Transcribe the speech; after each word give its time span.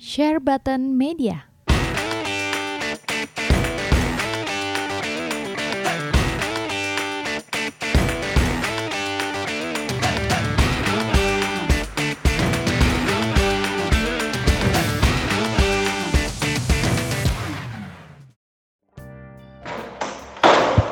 Share 0.00 0.40
Button 0.40 0.96
Media. 0.96 1.44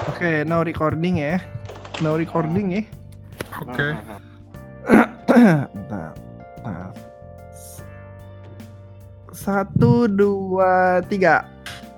Oke, 0.05 0.45
no 0.45 0.61
recording 0.61 1.17
ya. 1.17 1.41
No 2.05 2.21
recording 2.21 2.77
ya. 2.77 2.85
Oke. 3.65 3.97
Bentar. 5.73 6.13
Nah. 6.61 7.08
Satu, 9.49 10.05
dua, 10.05 11.01
tiga. 11.09 11.49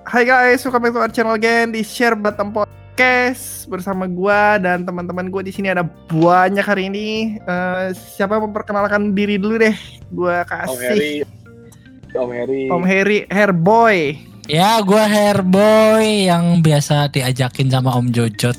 Hai 0.07 0.23
guys, 0.23 0.63
welcome 0.63 0.87
back 0.87 0.95
to 0.95 0.99
our 1.03 1.11
channel 1.11 1.35
again 1.35 1.75
di 1.75 1.83
Share 1.83 2.15
Button 2.15 2.55
Podcast 2.55 3.67
bersama 3.67 4.07
gua 4.07 4.55
dan 4.55 4.87
teman-teman 4.87 5.27
gua 5.27 5.43
di 5.43 5.51
sini 5.51 5.67
ada 5.67 5.83
banyak 6.15 6.63
hari 6.63 6.87
ini. 6.87 7.35
Eh, 7.43 7.91
siapa 7.91 8.39
yang 8.39 8.47
memperkenalkan 8.47 9.11
diri 9.11 9.35
dulu 9.35 9.59
deh? 9.67 9.75
Gua 10.15 10.47
Om 10.47 10.79
Heri. 10.79 11.27
kasih 11.27 12.15
Om 12.15 12.31
Heri. 12.31 12.63
Om 12.71 12.83
Heri 12.87 13.17
Hairboy. 13.27 14.15
Ya, 14.47 14.79
gue 14.79 15.03
hairboy 15.03 16.31
yang 16.31 16.63
biasa 16.63 17.11
diajakin 17.11 17.67
sama 17.67 17.91
Om 17.99 18.15
Jojot. 18.15 18.55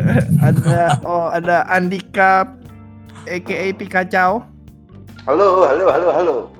Ada 0.48 0.96
oh 1.04 1.28
ada 1.28 1.68
Andika 1.68 2.48
aka 3.28 3.68
Pikacau. 3.76 4.48
Halo, 5.28 5.68
halo, 5.68 5.84
halo, 5.92 6.08
halo. 6.08 6.59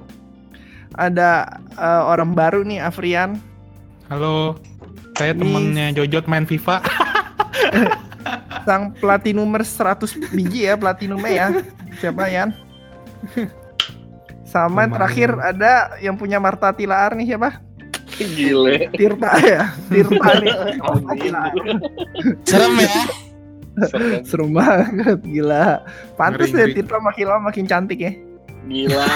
Ada 0.95 1.31
eh, 1.75 2.03
orang 2.03 2.35
baru 2.35 2.63
nih 2.63 2.81
Afrian. 2.81 3.39
Halo. 4.09 4.59
Saya 5.15 5.37
Ini- 5.37 5.41
temennya 5.43 5.87
Jojot 5.95 6.25
main 6.27 6.49
FIFA. 6.49 6.81
sang 8.61 8.93
platinumer 8.93 9.65
100 9.65 10.37
biji 10.37 10.69
ya 10.69 10.77
platinumnya 10.77 11.33
ya 11.33 11.47
siapa 11.97 12.29
Yan 12.29 12.53
sama 14.45 14.85
Lumayan. 14.85 14.91
terakhir 14.93 15.31
ada 15.41 15.73
yang 15.99 16.21
punya 16.21 16.37
Marta 16.37 16.69
Tilaar 16.75 17.17
nih 17.17 17.35
siapa 17.35 17.57
Gile. 18.21 18.93
Tirta 18.93 19.33
ya 19.41 19.73
Tirta 19.89 20.29
nih 20.45 20.53
Tilaar. 21.25 21.53
Serem 22.45 22.75
ya? 22.77 22.91
Serem. 24.29 24.51
banget 24.53 25.19
gila 25.25 25.81
pantes 26.21 26.53
deh 26.53 26.61
ngeri. 26.69 26.75
Tirta 26.77 27.01
makin 27.01 27.27
lama 27.27 27.49
makin 27.49 27.65
cantik 27.65 27.99
ya 27.99 28.13
Gila. 28.69 29.07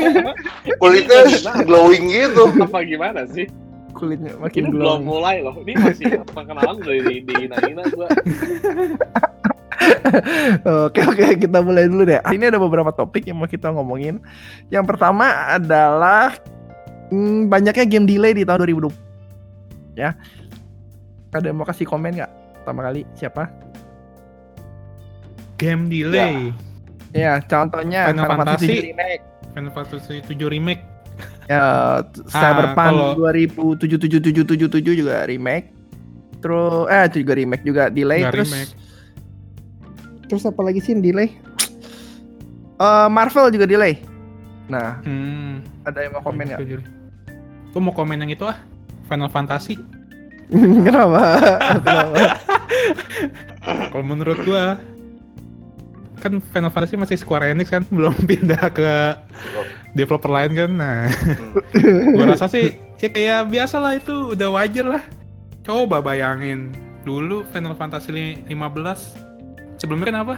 kulitnya 0.80 1.20
glowing 1.62 2.10
gitu. 2.10 2.42
Apa 2.58 2.82
gimana 2.82 3.22
sih? 3.30 3.46
kulitnya 3.94 4.34
Ini 4.34 4.42
makin 4.42 4.62
belum 4.74 4.82
glowing 4.82 5.04
mulai 5.06 5.36
loh. 5.40 5.54
Ini 5.62 5.72
masih 5.78 6.04
perkenalan 6.26 6.82
udah 6.82 6.94
di 7.06 7.22
di 7.22 7.32
Hina 7.46 7.82
gua. 7.94 8.08
Oke 10.88 11.04
oke 11.04 11.44
kita 11.44 11.60
mulai 11.60 11.84
dulu 11.90 12.08
deh. 12.08 12.16
Ini 12.32 12.48
ada 12.48 12.56
beberapa 12.56 12.88
topik 12.88 13.28
yang 13.28 13.36
mau 13.36 13.44
kita 13.44 13.68
ngomongin. 13.68 14.16
Yang 14.72 14.84
pertama 14.88 15.28
adalah 15.50 16.40
hmm, 17.12 17.52
banyaknya 17.52 17.84
game 17.84 18.08
delay 18.08 18.32
di 18.32 18.48
tahun 18.48 18.64
2020. 18.64 18.88
Ya. 19.98 20.16
Ada 21.36 21.52
yang 21.52 21.60
mau 21.60 21.68
kasih 21.68 21.84
komen 21.84 22.16
nggak? 22.16 22.32
Pertama 22.64 22.80
kali 22.88 23.04
siapa? 23.12 23.52
Game 25.60 25.92
delay. 25.92 26.48
Ya 26.48 26.73
contohnya 27.40 28.10
Final 28.10 28.26
Fantasy 28.26 28.66
Fantasy. 28.66 28.74
7 28.74 28.88
Remake. 28.90 29.22
Final 29.54 29.70
Fantasy 29.70 30.16
7 30.20 30.48
remake. 30.50 30.82
Ya, 31.46 31.64
Cyberpunk 32.26 32.90
kalau- 32.90 33.14
207777 33.16 34.66
juga 34.92 35.22
remake. 35.22 35.70
Terus 36.40 36.90
eh 36.90 37.04
itu 37.06 37.16
juga 37.22 37.32
remake 37.34 37.62
juga 37.62 37.82
delay 37.88 38.20
Nggak 38.20 38.32
terus 38.34 38.50
remake. 38.50 38.72
terus 40.24 40.42
apa 40.42 40.60
lagi 40.60 40.80
sih 40.80 40.90
yang 40.90 41.00
delay? 41.00 41.28
Eh 42.74 43.08
Marvel 43.08 43.48
juga 43.48 43.64
delay. 43.64 44.02
Nah, 44.66 44.98
Hmm. 45.00 45.62
ada 45.84 46.00
yang 46.00 46.12
mau 46.12 46.22
komen 46.22 46.44
nggak? 46.46 46.60
Gue 47.70 47.80
mau 47.80 47.92
komen 47.92 48.18
yang 48.18 48.30
itu 48.30 48.44
ah. 48.44 48.58
Final 49.04 49.28
Fantasy. 49.28 49.78
Kenapa? 50.86 51.22
Kenapa? 51.78 52.16
Kalau 53.90 54.04
menurut 54.04 54.38
gua 54.42 54.76
kan 56.24 56.40
Final 56.40 56.72
Fantasy 56.72 56.96
masih 56.96 57.20
Square 57.20 57.52
Enix 57.52 57.68
kan 57.68 57.84
belum 57.94 58.16
pindah 58.24 58.72
ke 58.72 59.20
developer 59.92 60.32
lain 60.32 60.56
kan. 60.56 60.70
Nah, 60.72 61.12
gua 62.16 62.32
rasa 62.32 62.48
sih 62.48 62.80
ya 62.98 63.12
kayak 63.12 63.52
biasa 63.52 63.76
lah 63.76 63.92
itu 64.00 64.32
udah 64.32 64.48
wajar 64.56 64.86
lah. 64.88 65.04
Coba 65.60 66.00
bayangin 66.00 66.72
dulu 67.04 67.44
Final 67.52 67.76
Fantasy 67.76 68.40
15 68.48 68.48
sebelumnya 69.76 70.08
kan 70.08 70.16
apa? 70.24 70.34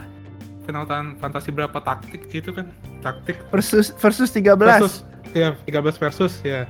Final 0.66 0.82
Fan- 0.90 1.14
Fantasy 1.22 1.54
berapa 1.54 1.78
taktik 1.78 2.26
gitu 2.34 2.50
kan? 2.50 2.66
Taktik 3.06 3.38
versus 3.54 3.94
versus 4.02 4.34
13. 4.34 4.58
versus 4.58 4.94
ya 5.30 5.54
13 5.70 5.94
versus 6.02 6.42
ya. 6.42 6.66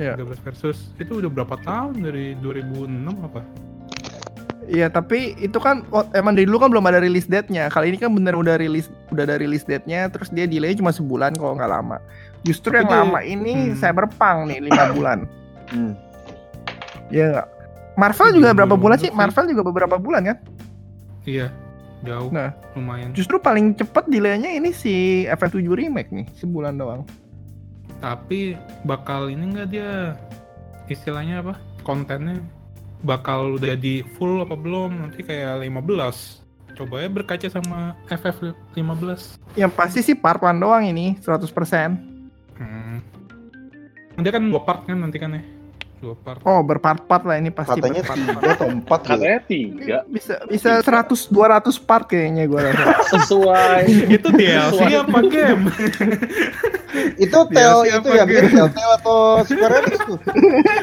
Ya. 0.00 0.16
13 0.16 0.40
versus 0.40 0.94
itu 0.96 1.20
udah 1.20 1.28
berapa 1.28 1.60
tahun 1.60 2.00
dari 2.00 2.32
2006 2.40 2.88
apa? 3.28 3.44
Iya, 4.68 4.92
tapi 4.92 5.32
itu 5.40 5.56
kan 5.56 5.80
oh, 5.88 6.04
emang 6.12 6.36
dari 6.36 6.44
dulu 6.44 6.60
kan 6.60 6.68
belum 6.68 6.84
ada 6.84 7.00
release 7.00 7.24
date-nya. 7.24 7.72
Kali 7.72 7.88
ini 7.88 7.96
kan 7.96 8.12
bener 8.12 8.36
udah 8.36 8.60
rilis 8.60 8.92
udah 9.08 9.24
ada 9.24 9.40
release 9.40 9.64
date-nya, 9.64 10.12
terus 10.12 10.28
dia 10.28 10.44
delay 10.44 10.76
cuma 10.76 10.92
sebulan 10.92 11.32
kalau 11.34 11.56
nggak 11.56 11.72
lama. 11.72 11.96
Justru 12.44 12.70
Tapi 12.70 12.84
yang 12.84 12.88
dia- 12.88 13.00
lama 13.00 13.20
ini 13.24 13.72
hmm. 13.72 13.80
Cyberpunk 13.80 14.38
nih 14.46 14.58
5 14.68 14.92
bulan. 15.00 15.18
Hmm. 15.72 15.92
Iya 17.08 17.24
nggak? 17.32 17.48
Marvel 17.96 18.28
juga 18.30 18.48
berapa 18.52 18.76
bulan 18.76 18.96
sih? 19.00 19.08
sih. 19.08 19.16
Marvel 19.16 19.48
juga 19.48 19.62
beberapa 19.64 19.96
bulan 19.96 20.22
kan? 20.28 20.36
Iya, 21.24 21.48
jauh. 22.04 22.28
Nah. 22.30 22.52
lumayan. 22.76 23.10
Justru 23.10 23.40
paling 23.40 23.74
cepet 23.74 24.04
delaynya 24.06 24.52
ini 24.52 24.70
si 24.70 25.24
FF7 25.26 25.64
remake 25.66 26.12
nih, 26.12 26.28
sebulan 26.36 26.76
doang. 26.76 27.02
Tapi 27.98 28.54
bakal 28.84 29.32
ini 29.32 29.50
enggak 29.50 29.68
dia 29.72 30.14
istilahnya 30.86 31.42
apa? 31.42 31.58
Kontennya 31.82 32.38
bakal 33.02 33.58
udah 33.58 33.74
di 33.78 34.02
full 34.16 34.42
apa 34.42 34.54
belum? 34.54 35.06
Nanti 35.08 35.22
kayak 35.22 35.62
15. 35.66 36.78
Coba 36.78 37.02
ya 37.02 37.08
berkaca 37.10 37.46
sama 37.50 37.98
FF 38.06 38.54
15. 38.74 39.58
Yang 39.58 39.72
pasti 39.74 40.00
sih 40.02 40.14
part 40.14 40.38
1 40.38 40.62
doang 40.62 40.86
ini 40.86 41.18
100%. 41.18 41.50
Hmm. 42.58 43.02
Nanti 44.18 44.28
kan 44.34 44.42
dua 44.46 44.62
part 44.62 44.86
kan 44.86 44.98
nanti 44.98 45.18
kan 45.18 45.34
ya. 45.34 45.42
Dua 45.98 46.14
part. 46.14 46.38
Oh, 46.46 46.62
berpart-part 46.62 47.26
lah 47.26 47.42
ini 47.42 47.50
pasti 47.50 47.74
Katanya 47.74 48.06
berpart-part. 48.06 48.38
tiga 48.38 48.54
atau 48.54 48.68
empat. 48.70 49.00
Katanya 49.02 49.40
tiga. 49.42 49.96
Bisa 50.06 50.34
bisa 50.46 50.70
100 50.78 51.26
200 51.26 51.74
part 51.82 52.06
kayaknya 52.06 52.46
gua 52.46 52.70
rasa. 52.70 52.94
Sesuai. 53.18 53.82
itu 54.06 54.28
DLC 54.30 54.80
apa 54.94 55.18
game? 55.26 55.62
Itu 57.18 57.38
Dia 57.50 57.82
itu 57.98 58.08
ya 58.14 58.24
bikin 58.24 58.46
Gen? 58.54 58.70
Teo 58.70 58.90
atau 59.02 59.18
Square 59.42 59.74
Enix 59.82 59.98
tuh. 60.06 60.18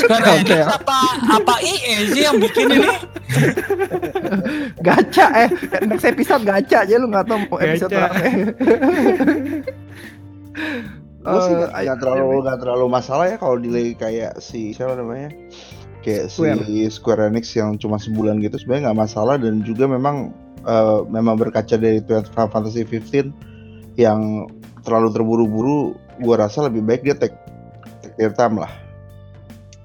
Oke. 0.06 0.60
apa 0.60 0.98
apa 1.32 1.54
IE 1.64 1.96
sih 2.12 2.28
yang 2.28 2.36
bikin 2.36 2.76
ini? 2.76 2.90
gacha 4.80 5.28
eh 5.34 5.50
next 5.88 6.06
episode 6.06 6.44
gacha 6.44 6.84
aja 6.84 6.96
lu 7.00 7.08
nggak 7.10 7.26
tahu 7.26 7.40
mau 7.50 7.58
episode 7.58 7.90
Gacha. 7.90 8.12
Gue 11.26 11.40
sih 11.42 11.54
Eh, 11.54 11.58
nggak 11.58 11.72
nggak 11.74 12.00
terlalu 12.06 12.30
nggak 12.46 12.60
terlalu 12.62 12.86
masalah 12.86 13.26
ya 13.26 13.38
kalau 13.42 13.58
delay 13.58 13.98
kayak 13.98 14.38
si 14.38 14.78
siapa 14.78 14.94
namanya? 14.94 15.34
Kayak 16.06 16.30
Square. 16.30 16.62
si 16.70 16.86
Square. 16.94 17.22
Enix 17.34 17.46
yang 17.58 17.82
cuma 17.82 17.98
sebulan 17.98 18.38
gitu 18.46 18.62
sebenarnya 18.62 18.94
nggak 18.94 19.00
masalah 19.10 19.36
dan 19.42 19.66
juga 19.66 19.90
memang 19.90 20.30
eh, 20.70 21.00
memang 21.10 21.36
berkaca 21.42 21.76
dari 21.82 21.98
Final 22.06 22.50
Fantasy 22.54 22.86
15 22.86 23.34
yang 23.98 24.46
terlalu 24.86 25.10
terburu-buru 25.10 25.98
gua 26.22 26.46
rasa 26.46 26.70
lebih 26.70 26.86
baik 26.86 27.02
dia 27.02 27.18
take 27.18 27.34
take 28.06 28.16
their 28.22 28.34
time 28.38 28.62
lah. 28.62 28.70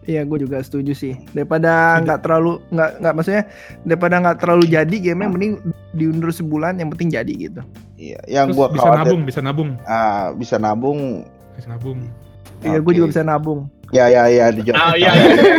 Iya 0.04 0.24
gue 0.24 0.42
juga 0.42 0.60
setuju 0.64 0.92
sih. 0.96 1.14
Daripada 1.36 2.00
nggak 2.04 2.20
terlalu 2.24 2.60
nggak 2.72 2.90
nggak 3.04 3.14
maksudnya 3.16 3.44
daripada 3.84 4.14
nggak 4.20 4.38
terlalu 4.42 4.64
jadi 4.68 4.96
game 4.96 5.24
mending 5.28 5.60
diundur 5.96 6.32
sebulan 6.32 6.80
yang 6.80 6.88
penting 6.92 7.12
jadi 7.12 7.32
gitu 7.36 7.62
iya 8.00 8.18
yang 8.24 8.48
Terus 8.48 8.56
gua 8.56 8.66
bisa 8.70 8.82
khawatir 8.82 9.04
nabung, 9.04 9.20
bisa 9.22 9.40
nabung, 9.40 9.70
ah, 9.84 10.24
bisa 10.32 10.56
nabung 10.56 11.00
bisa 11.52 11.68
nabung. 11.68 11.98
iya 12.60 12.76
gue 12.76 12.86
Oke. 12.86 12.94
juga 12.94 13.06
bisa 13.08 13.22
nabung 13.22 13.60
ya 13.90 14.06
ya 14.06 14.22
ya 14.26 14.46
dijawab 14.48 14.78
Ah 14.78 14.94
iya. 14.94 15.10
iya, 15.10 15.32
iya. 15.34 15.54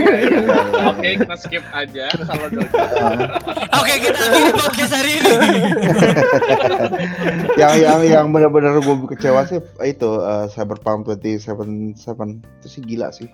Oke, 0.88 1.08
kita 1.20 1.36
skip 1.36 1.64
aja 1.70 2.08
kalau 2.16 2.48
Jojo. 2.48 2.64
Oke, 3.76 3.94
kita 4.00 4.18
akhiri 4.18 4.52
podcast 4.56 4.94
hari 4.96 5.12
ini. 5.14 5.34
yang 7.62 7.74
yang 7.76 8.00
yang 8.02 8.26
benar-benar 8.30 8.80
gue 8.80 8.96
kecewa 9.10 9.44
sih 9.46 9.60
itu 9.84 10.10
eh, 10.18 10.46
Cyberpunk 10.48 11.12
2077 11.12 11.98
itu 12.40 12.68
sih 12.68 12.82
gila 12.82 13.12
sih 13.12 13.28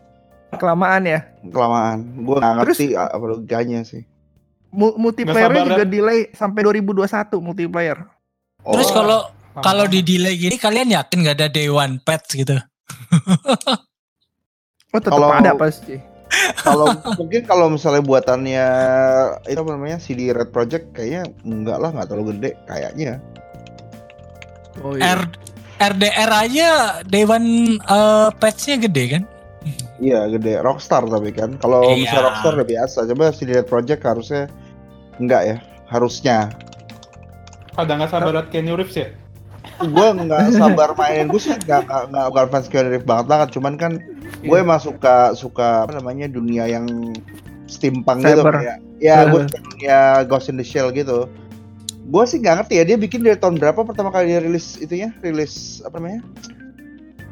kelamaan 0.50 1.04
ya 1.06 1.19
kelamaan 1.45 1.98
gue 2.18 2.36
nggak 2.36 2.54
ngerti 2.57 2.86
apa 2.95 3.21
logikanya 3.21 3.83
sih 3.83 4.01
Mu- 4.68 4.95
multiplayernya 4.95 5.62
sabar, 5.62 5.69
juga 5.75 5.86
delay 5.86 6.19
sampai 6.31 6.62
2021 6.65 7.38
multiplayer 7.38 7.98
Terus 8.67 8.89
Oh, 8.89 8.95
kalau 8.95 9.19
kalau 9.57 9.85
di 9.85 10.01
delay 10.01 10.35
gini 10.35 10.55
kalian 10.55 10.91
yakin 10.91 11.17
nggak 11.19 11.35
ada 11.35 11.47
day 11.47 11.67
one 11.67 11.97
patch 11.99 12.35
gitu? 12.35 12.55
Oh 14.87 14.99
tetap 14.99 15.13
Kalau- 15.13 15.35
ada 15.35 15.51
pasti. 15.53 15.99
Kalau 16.59 16.91
mungkin 17.15 17.43
kalau 17.43 17.67
misalnya 17.67 17.99
buatannya 17.99 18.65
itu 19.45 19.55
apa 19.57 19.71
namanya 19.71 19.95
CD 19.97 20.27
Red 20.29 20.51
Project 20.51 20.91
kayaknya 20.91 21.23
enggak 21.41 21.77
lah 21.77 21.89
nggak 21.89 22.07
terlalu 22.07 22.35
gede 22.35 22.51
kayaknya. 22.63 23.19
Oh 24.79 24.91
R 24.93 25.21
RDR 25.77 26.31
aja 26.33 26.69
Dewan 27.03 27.43
eh, 27.77 28.29
patch-nya 28.33 28.75
gede 28.77 29.03
kan? 29.09 29.23
Iya 29.97 30.27
gede 30.29 30.59
Rockstar 30.59 31.03
tapi 31.03 31.31
kan 31.31 31.55
kalau 31.57 31.83
Iya. 31.83 31.95
misalnya 31.97 32.23
Rockstar 32.27 32.51
udah 32.55 32.67
biasa 32.67 32.97
coba 33.07 33.23
CD 33.31 33.49
Red 33.53 33.67
Project 33.67 34.01
harusnya 34.03 34.43
enggak 35.19 35.41
ya 35.43 35.57
harusnya. 35.87 36.51
Pada 37.77 37.94
nggak 37.94 38.09
sabar 38.09 38.31
liat 38.33 38.47
Keanu 38.50 38.74
Reeves 38.75 38.97
ya? 38.97 39.09
gue 39.77 40.07
nggak 40.18 40.56
sabar 40.56 40.95
mainin 40.95 41.27
gue 41.27 41.38
sih 41.38 41.53
nggak 41.53 41.85
nggak 41.85 42.03
nggak 42.09 42.25
bukan 42.27 42.47
fans 42.50 42.68
Keanu 42.68 42.89
Reeves 42.89 43.06
banget 43.06 43.25
banget 43.27 43.50
cuman 43.53 43.74
kan 43.75 43.91
gue 44.39 44.57
emang 44.57 44.79
suka 44.79 45.15
suka 45.33 45.85
apa 45.85 45.94
namanya 45.94 46.25
dunia 46.27 46.65
yang 46.65 46.88
steampunk 47.65 48.24
gitu 48.24 48.41
kayak 48.41 48.81
ya 48.97 49.27
gue 49.27 49.38
Eh. 49.38 49.45
suka 49.45 49.59
dunia 49.62 49.97
Ghost 50.24 50.47
in 50.47 50.57
the 50.57 50.65
Shell 50.65 50.89
gitu 50.89 51.29
gue 52.01 52.24
sih 52.25 52.39
nggak 52.39 52.56
ngerti 52.57 52.74
ya 52.74 52.83
dia 52.85 52.97
bikin 52.97 53.21
dari 53.21 53.35
tahun 53.35 53.59
berapa 53.59 53.77
pertama 53.83 54.09
kali 54.09 54.31
dia 54.31 54.39
rilis 54.39 54.80
itunya 54.80 55.13
rilis 55.19 55.83
apa 55.83 56.00
namanya 56.00 56.21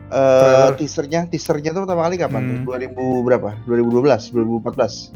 eh 0.05 0.21
Trailer. 0.37 0.73
teasernya 0.77 1.21
teasernya 1.25 1.71
tuh 1.71 1.81
pertama 1.81 2.05
kali 2.05 2.15
kapan? 2.15 2.61
Hmm. 2.61 2.67
2000 2.67 2.93
berapa? 3.25 3.49
2012, 3.65 4.29
2014. 4.29 5.09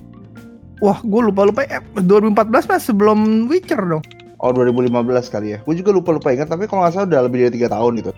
Wah, 0.82 0.98
gue 0.98 1.22
lupa 1.22 1.46
lupa. 1.46 1.62
Eh, 1.62 1.78
2014 1.94 2.66
mas 2.66 2.82
sebelum 2.82 3.20
Witcher 3.46 3.78
dong. 3.78 4.02
Oh 4.40 4.50
2015 4.50 4.96
kali 5.28 5.48
ya. 5.52 5.60
Gue 5.62 5.76
juga 5.76 5.92
lupa 5.92 6.10
lupa 6.10 6.32
ingat 6.32 6.48
tapi 6.48 6.64
kalau 6.64 6.82
nggak 6.82 6.94
salah 6.94 7.08
udah 7.08 7.22
lebih 7.24 7.38
dari 7.44 7.54
tiga 7.56 7.70
tahun 7.70 8.00
itu. 8.00 8.12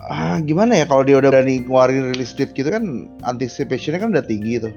Ah 0.00 0.36
gimana 0.38 0.74
ya 0.74 0.84
kalau 0.84 1.00
dia 1.00 1.16
udah 1.16 1.28
berani 1.28 1.60
ngeluarin 1.60 2.08
release 2.10 2.32
date 2.32 2.52
gitu 2.52 2.68
kan 2.68 2.84
anticipationnya 3.22 3.96
kan 3.96 4.08
udah 4.10 4.20
tinggi 4.20 4.58
tuh. 4.58 4.72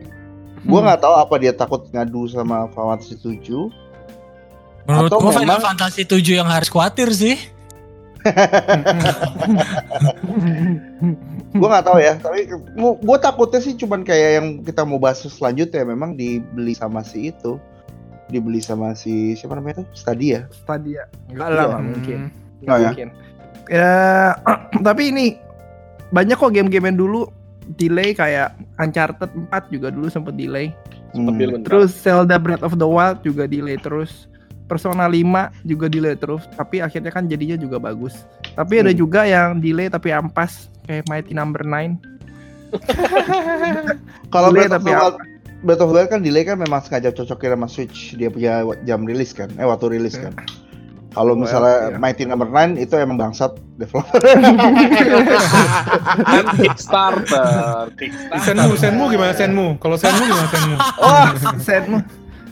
Gue 0.64 0.80
Hmm. 0.80 0.86
nggak 0.86 1.00
tahu 1.00 1.16
apa 1.16 1.36
dia 1.38 1.52
takut 1.52 1.88
ngadu 1.88 2.28
sama 2.28 2.68
Final 2.70 2.96
Fantasy 2.96 3.16
7 3.18 3.72
Menurut 4.84 5.12
Atau 5.12 5.20
Final 5.26 5.44
memang- 5.48 5.64
Fantasy 5.66 6.04
7 6.04 6.32
yang 6.34 6.48
harus 6.48 6.68
khawatir 6.68 7.12
sih. 7.12 7.36
gue 11.50 11.64
nggak 11.66 11.86
tahu 11.86 11.98
ya 11.98 12.14
tapi 12.18 12.50
gue 12.76 13.18
takutnya 13.20 13.60
sih 13.60 13.74
cuman 13.74 14.04
kayak 14.04 14.30
yang 14.34 14.48
kita 14.62 14.84
mau 14.84 14.98
bahas 14.98 15.22
selanjutnya 15.22 15.84
memang 15.84 16.14
dibeli 16.14 16.72
sama 16.72 17.02
si 17.02 17.32
itu 17.32 17.56
dibeli 18.28 18.60
sama 18.60 18.92
si 18.92 19.34
siapa 19.34 19.56
namanya 19.56 19.82
tuh 19.82 19.88
Stadia 19.94 20.46
Tadi 20.64 20.96
ya. 20.96 21.06
Enggak 21.28 21.48
Iya. 21.48 21.56
lah, 21.56 21.66
nggak 21.68 21.84
mungkin. 21.86 22.20
Nggak 22.20 22.62
Nggak 22.62 22.78
ya? 22.78 22.88
mungkin. 22.88 23.08
Ya, 23.68 23.94
tapi 24.88 25.04
ini 25.10 25.26
banyak 26.10 26.36
kok 26.36 26.52
game-game 26.52 26.88
yang 26.88 26.98
dulu 26.98 27.28
delay 27.76 28.12
kayak 28.12 28.52
Uncharted 28.78 29.28
4 29.30 29.52
juga 29.70 29.92
dulu 29.92 30.08
sempet 30.08 30.36
delay. 30.36 30.72
Hmm. 31.12 31.36
Terus 31.64 31.92
Zelda 31.94 32.36
Breath 32.38 32.62
of 32.62 32.76
the 32.76 32.88
Wild 32.88 33.20
juga 33.22 33.44
delay 33.44 33.76
terus. 33.76 34.28
Persona 34.68 35.08
5 35.08 35.24
juga 35.64 35.88
delay 35.88 36.12
terus, 36.14 36.44
tapi 36.54 36.84
akhirnya 36.84 37.08
kan 37.08 37.24
jadinya 37.26 37.56
juga 37.56 37.80
bagus. 37.80 38.28
Tapi 38.52 38.84
ada 38.84 38.92
Hmm. 38.92 39.00
juga 39.00 39.24
yang 39.24 39.60
delay 39.60 39.88
tapi 39.88 40.12
ampas 40.12 40.68
kayak 40.84 41.08
Mighty 41.08 41.32
Number 41.32 41.64
9. 41.64 41.96
kalau 44.30 44.52
Delay 44.52 44.68
Breath 44.68 44.76
of 44.76 44.84
tapi 44.84 44.92
the 44.92 44.98
Wild 44.98 45.16
Breath 45.66 45.82
of 45.82 45.90
the 45.90 45.96
Wild 45.98 46.10
kan 46.14 46.22
delay 46.22 46.46
kan 46.46 46.62
memang 46.62 46.86
sengaja 46.86 47.10
cocokin 47.10 47.58
sama 47.58 47.68
Switch 47.70 48.14
dia 48.14 48.30
punya 48.30 48.62
jam 48.86 49.06
rilis 49.06 49.34
kan 49.34 49.50
eh 49.58 49.66
waktu 49.66 49.98
rilis 49.98 50.18
kan 50.18 50.34
kalau 51.18 51.34
Well, 51.34 51.50
misalnya 51.50 51.78
iya. 51.90 51.98
Mighty 51.98 52.30
Number 52.30 52.46
9 52.46 52.78
itu 52.78 52.94
emang 52.94 53.18
bangsat 53.18 53.58
developer 53.82 54.22
Kickstarter, 56.62 57.90
Kickstarter. 57.98 58.46
Senmu, 58.46 58.78
Senmu 58.78 59.04
gimana 59.10 59.34
Senmu? 59.34 59.82
Kalau 59.82 59.98
Senmu 59.98 60.30
gimana 60.30 60.50
Senmu? 60.54 60.76
Wah, 61.02 61.34
Senmu. 61.58 61.98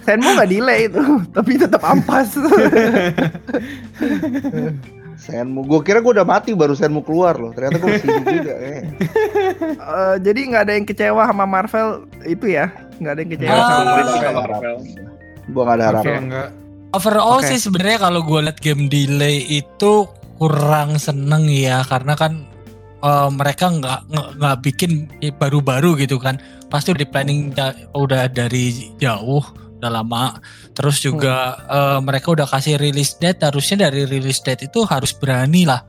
Senmu 0.01 0.29
nggak 0.33 0.49
delay 0.49 0.89
itu, 0.89 1.05
tapi 1.29 1.61
tetap 1.61 1.85
ampas. 1.85 2.33
Senmu 5.15 5.63
gue 5.63 5.79
kira 5.81 5.99
gue 5.99 6.11
udah 6.11 6.23
mati 6.23 6.51
baru 6.51 6.71
Senmu 6.71 7.01
keluar 7.01 7.35
loh 7.35 7.49
ternyata 7.49 7.77
gue 7.77 7.89
masih 7.89 8.07
hidup 8.09 8.25
juga 8.33 8.53
eh. 8.57 8.81
Eh, 9.85 10.15
jadi 10.19 10.39
nggak 10.45 10.61
ada 10.61 10.73
yang 10.73 10.85
kecewa 10.85 11.23
sama 11.23 11.45
Marvel 11.45 11.87
itu 12.23 12.45
ya? 12.49 12.67
Nggak 12.97 13.11
ada 13.11 13.21
yang 13.21 13.31
kecewa 13.31 13.53
Ah. 13.53 13.67
sama 14.11 14.31
Marvel. 14.35 14.75
Gue 15.45 15.61
gak 15.61 15.75
ada 15.75 15.85
harapan 15.87 16.21
enggak. 16.25 16.49
Overall 16.91 17.37
Oke. 17.37 17.47
sih 17.47 17.59
sebenarnya 17.59 17.99
kalau 18.01 18.21
gue 18.21 18.39
liat 18.41 18.57
game 18.57 18.87
delay 18.87 19.37
itu 19.45 20.07
kurang 20.35 20.97
seneng 20.97 21.45
ya 21.45 21.81
karena 21.81 22.13
kan 22.13 22.43
eh, 22.97 23.29
mereka 23.29 23.69
nggak 23.69 23.99
nggak- 24.07 24.31
nggak 24.35 24.55
bikin 24.61 24.91
baru-baru 25.33 25.95
gitu 25.97 26.17
kan 26.17 26.39
pasti 26.65 26.91
udah 26.91 26.99
di 26.99 27.07
planning 27.07 27.41
da- 27.51 27.77
udah 27.93 28.25
dari 28.27 28.91
jauh 28.95 29.43
udah 29.75 29.91
lama 29.91 30.39
terus 30.71 30.99
juga 30.99 31.35
eh, 31.61 31.99
mereka 31.99 32.31
udah 32.31 32.45
kasih 32.45 32.75
release 32.75 33.15
date 33.15 33.41
harusnya 33.41 33.87
dari 33.87 34.05
release 34.05 34.39
date 34.39 34.65
itu 34.65 34.83
harus 34.83 35.11
berani 35.11 35.63
lah 35.63 35.83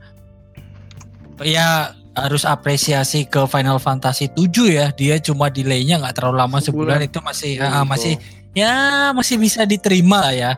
ya 1.41 1.91
harus 2.11 2.43
apresiasi 2.43 3.23
ke 3.23 3.45
Final 3.45 3.77
Fantasy 3.77 4.25
7 4.27 4.49
ya 4.67 4.89
dia 4.89 5.15
cuma 5.17 5.47
delaynya 5.47 6.01
nggak 6.01 6.17
terlalu 6.17 6.37
lama 6.41 6.57
sebulan, 6.57 6.97
Sebulan. 6.97 7.09
itu 7.13 7.19
masih 7.21 7.51
ah, 7.61 7.85
masih 7.85 8.13
ya 8.51 8.73
masih 9.13 9.37
bisa 9.37 9.63
diterima 9.63 10.21
lah 10.23 10.35
ya 10.35 10.53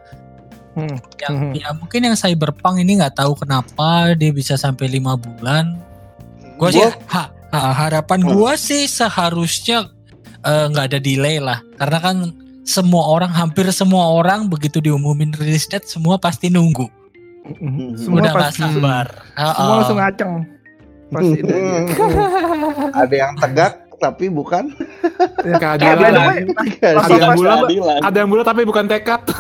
Hmm. 0.70 0.96
yang 1.20 1.34
Mhm. 1.36 1.52
ya 1.58 1.68
mungkin 1.74 2.00
yang 2.06 2.16
cyberpunk 2.16 2.80
ini 2.80 3.02
nggak 3.02 3.18
tahu 3.18 3.34
kenapa 3.36 4.14
dia 4.14 4.30
bisa 4.30 4.54
sampai 4.56 4.88
lima 4.88 5.18
bulan 5.18 5.76
gua 6.56 6.70
sih 6.70 6.86
ha- 7.10 7.28
ha- 7.50 7.74
harapan 7.76 8.22
Hmm. 8.22 8.32
gua 8.32 8.54
sih 8.54 8.86
seharusnya 8.86 9.90
eh, 10.40 10.66
nggak 10.70 10.86
ada 10.88 11.00
delay 11.02 11.42
lah 11.42 11.60
karena 11.76 11.98
kan 12.00 12.16
semua 12.70 13.10
orang 13.10 13.34
hampir 13.34 13.66
semua 13.74 14.06
orang 14.08 14.46
begitu 14.46 14.78
diumumin 14.80 15.34
release 15.34 15.66
date 15.66 15.90
semua 15.90 16.16
pasti 16.16 16.48
nunggu 16.48 16.86
Mhm. 17.50 17.98
Semua 17.98 18.22
udah 18.22 18.34
pasti, 18.38 18.62
sabar 18.62 19.08
semua 19.34 19.74
langsung 19.76 19.98
ngaceng. 19.98 20.32
Pasti 21.10 21.40
ada 23.02 23.16
yang 23.16 23.34
tegak 23.36 23.74
tapi 23.98 24.30
bukan 24.30 24.70
the 25.42 25.58
Keadilan. 25.58 26.46
Ada 26.80 27.10
yang 27.12 27.34
bulat, 27.34 27.60
ada 28.00 28.16
yang 28.16 28.30
bulat 28.30 28.46
tapi 28.46 28.62
bukan 28.64 28.86
tekad. 28.86 29.26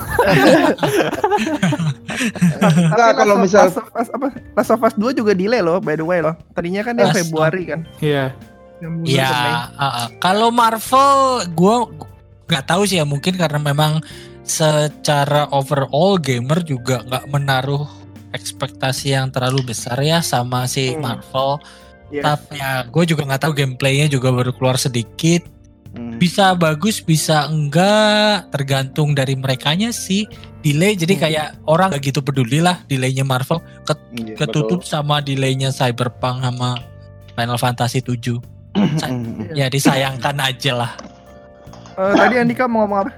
Enggak, 2.89 3.11
kalau 3.15 3.35
misal- 3.37 3.69
Last 3.69 3.77
of 3.77 3.87
Us 3.93 4.09
apa? 4.09 4.27
Last 4.53 4.71
of 4.73 4.81
Us 4.81 4.95
2 4.95 5.13
juga 5.13 5.31
delay 5.31 5.61
loh, 5.61 5.77
by 5.77 5.93
the 5.93 6.03
way 6.03 6.19
loh. 6.19 6.35
Tadinya 6.51 6.81
kan 6.81 6.97
of- 6.97 7.13
Februari 7.13 7.63
kan. 7.65 7.85
Iya. 7.99 8.33
Yang 8.79 8.93
bulan 8.97 9.11
Ya, 9.11 9.27
ke 9.27 9.35
Mei. 9.35 9.51
ah, 9.51 9.67
ah. 9.83 10.07
kalau 10.17 10.49
Marvel 10.49 11.11
gue 11.49 11.75
nggak 12.49 12.65
tahu 12.65 12.83
sih 12.83 12.97
ya 12.97 13.05
mungkin 13.05 13.37
karena 13.37 13.61
memang 13.61 14.01
secara 14.43 15.45
overall 15.53 16.17
gamer 16.17 16.65
juga 16.65 17.05
nggak 17.05 17.29
menaruh 17.29 17.85
ekspektasi 18.33 19.13
yang 19.13 19.29
terlalu 19.29 19.69
besar 19.69 19.97
ya 20.01 20.19
sama 20.19 20.65
si 20.65 20.93
Hmm. 20.93 21.01
Marvel. 21.01 21.61
Yes. 22.09 22.25
Tapi 22.25 22.57
ya 22.57 22.71
gue 22.83 23.03
juga 23.05 23.21
nggak 23.25 23.41
tahu 23.45 23.53
gameplaynya 23.53 24.09
juga 24.09 24.33
baru 24.33 24.49
keluar 24.49 24.81
sedikit. 24.81 25.45
Hmm. 25.89 26.21
Bisa 26.21 26.53
bagus, 26.53 27.01
bisa 27.01 27.49
enggak, 27.49 28.49
tergantung 28.49 29.13
dari 29.13 29.33
merekanya 29.33 29.89
sih. 29.89 30.25
Delay 30.61 30.93
jadi 30.93 31.13
Hmm. 31.17 31.23
kayak 31.23 31.47
orang 31.65 31.87
gak 31.93 32.03
gitu 32.03 32.19
peduli 32.19 32.59
lah 32.59 32.83
delaynya 32.85 33.23
Marvel 33.23 33.63
Iya. 34.11 34.35
ketutup 34.35 34.83
sama 34.83 35.21
delaynya 35.21 35.71
Cyberpunk 35.71 36.43
sama 36.43 36.77
Final 37.33 37.57
Fantasy 37.57 38.01
7. 38.03 38.37
Hmm. 38.75 39.49
Ya 39.55 39.65
disayangkan 39.65 40.37
aja 40.37 40.73
lah. 40.75 40.91
Eh, 41.99 42.13
tadi 42.15 42.39
Andika 42.39 42.63
mau 42.71 42.87
ngomong 42.87 42.99
apa? 43.03 43.11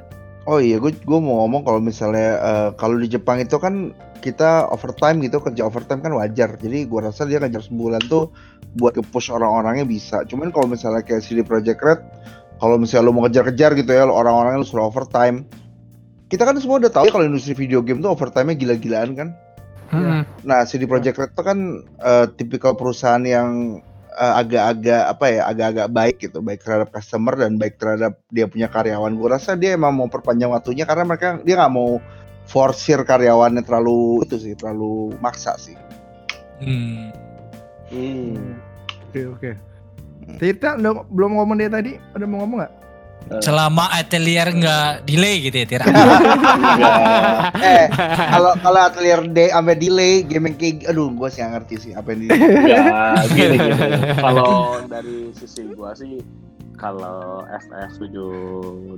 Oh 0.49 0.57
iya, 0.57 0.81
gue 0.81 0.89
gue 0.89 1.19
mau 1.21 1.45
ngomong 1.45 1.61
kalau 1.61 1.77
misalnya 1.77 2.29
eh, 2.41 2.69
kalau 2.73 2.97
di 2.97 3.05
Jepang 3.05 3.37
itu 3.37 3.61
kan 3.61 3.93
kita 4.25 4.65
overtime 4.73 5.21
gitu 5.21 5.37
kerja 5.37 5.69
overtime 5.69 6.01
kan 6.01 6.17
wajar. 6.17 6.57
Jadi 6.57 6.89
gue 6.89 6.99
rasa 7.01 7.29
dia 7.29 7.37
ngajar 7.37 7.61
sebulan 7.61 8.01
tuh 8.09 8.33
buat 8.73 8.97
ke-push 8.97 9.29
orang-orangnya 9.29 9.85
bisa. 9.85 10.25
Cuman 10.25 10.49
kalau 10.49 10.65
misalnya 10.65 11.05
kayak 11.05 11.21
CD 11.21 11.45
Projekt 11.45 11.85
Red, 11.85 12.01
kalau 12.57 12.81
misalnya 12.81 13.09
lu 13.09 13.13
mau 13.13 13.29
kejar-kejar 13.29 13.77
gitu 13.77 13.91
ya, 13.93 14.09
orang-orangnya 14.09 14.65
lu 14.65 14.67
suruh 14.67 14.89
overtime. 14.89 15.45
Kita 16.25 16.47
kan 16.47 16.57
semua 16.57 16.81
udah 16.81 16.89
tahu 16.89 17.05
ya 17.05 17.13
kalau 17.13 17.27
industri 17.27 17.53
video 17.53 17.85
game 17.85 18.01
tuh 18.01 18.17
overtime-nya 18.17 18.57
gila-gilaan 18.57 19.13
kan. 19.13 19.29
Hmm. 19.91 20.23
Nah, 20.47 20.63
CD 20.65 20.89
Projekt 20.89 21.21
Red 21.21 21.37
itu 21.37 21.43
kan 21.43 21.85
eh, 22.01 22.25
tipikal 22.33 22.73
perusahaan 22.73 23.21
yang 23.21 23.77
eh, 24.21 24.33
agak-agak 24.37 25.03
apa 25.17 25.25
ya, 25.33 25.41
agak-agak 25.49 25.87
baik 25.89 26.15
gitu, 26.21 26.37
baik 26.45 26.61
terhadap 26.61 26.93
customer 26.93 27.33
dan 27.33 27.57
baik 27.57 27.81
terhadap 27.81 28.21
dia 28.29 28.45
punya 28.45 28.69
karyawan. 28.69 29.17
Gue 29.17 29.29
rasa 29.33 29.57
dia 29.57 29.73
emang 29.73 29.97
mau 29.97 30.05
perpanjang 30.05 30.53
waktunya 30.53 30.85
karena 30.85 31.09
mereka 31.09 31.41
dia 31.41 31.57
nggak 31.57 31.73
mau 31.73 31.97
forsir 32.45 33.01
karyawannya 33.01 33.65
terlalu 33.65 34.21
itu 34.21 34.37
sih, 34.37 34.53
terlalu 34.53 35.17
maksa 35.17 35.57
sih. 35.57 35.77
Hmm. 36.61 37.09
Hmm. 37.89 38.61
Oke, 39.09 39.21
oke. 39.27 39.51
Tirta 40.37 40.77
udah- 40.77 41.09
belum 41.09 41.41
ngomong 41.41 41.57
dia 41.57 41.69
tadi, 41.73 41.97
ada 42.13 42.25
mau 42.29 42.45
ngomong 42.45 42.61
nggak? 42.61 42.73
Selama 43.39 43.87
atelier 43.91 44.49
nggak 44.49 45.05
delay 45.05 45.39
gitu 45.41 45.55
ya 45.55 45.65
Tira. 45.65 45.85
Eh, 47.61 47.85
kalau 48.27 48.51
kalau 48.57 48.79
atelier 48.81 49.21
day 49.25 49.49
sampai 49.49 49.75
delay 49.75 50.13
gaming 50.21 50.55
kayak 50.55 50.83
aduh 50.85 51.07
gue 51.09 51.29
sih 51.29 51.39
ngerti 51.39 51.75
sih 51.79 51.91
apa 51.93 52.11
ini. 52.11 52.27
Enggak, 52.27 53.31
gini 53.31 53.55
gini. 53.55 53.87
Kalau 54.17 54.51
dari 54.83 55.29
sisi 55.31 55.63
gua 55.71 55.93
sih 55.93 56.19
kalau 56.75 57.45
FF7 57.47 58.15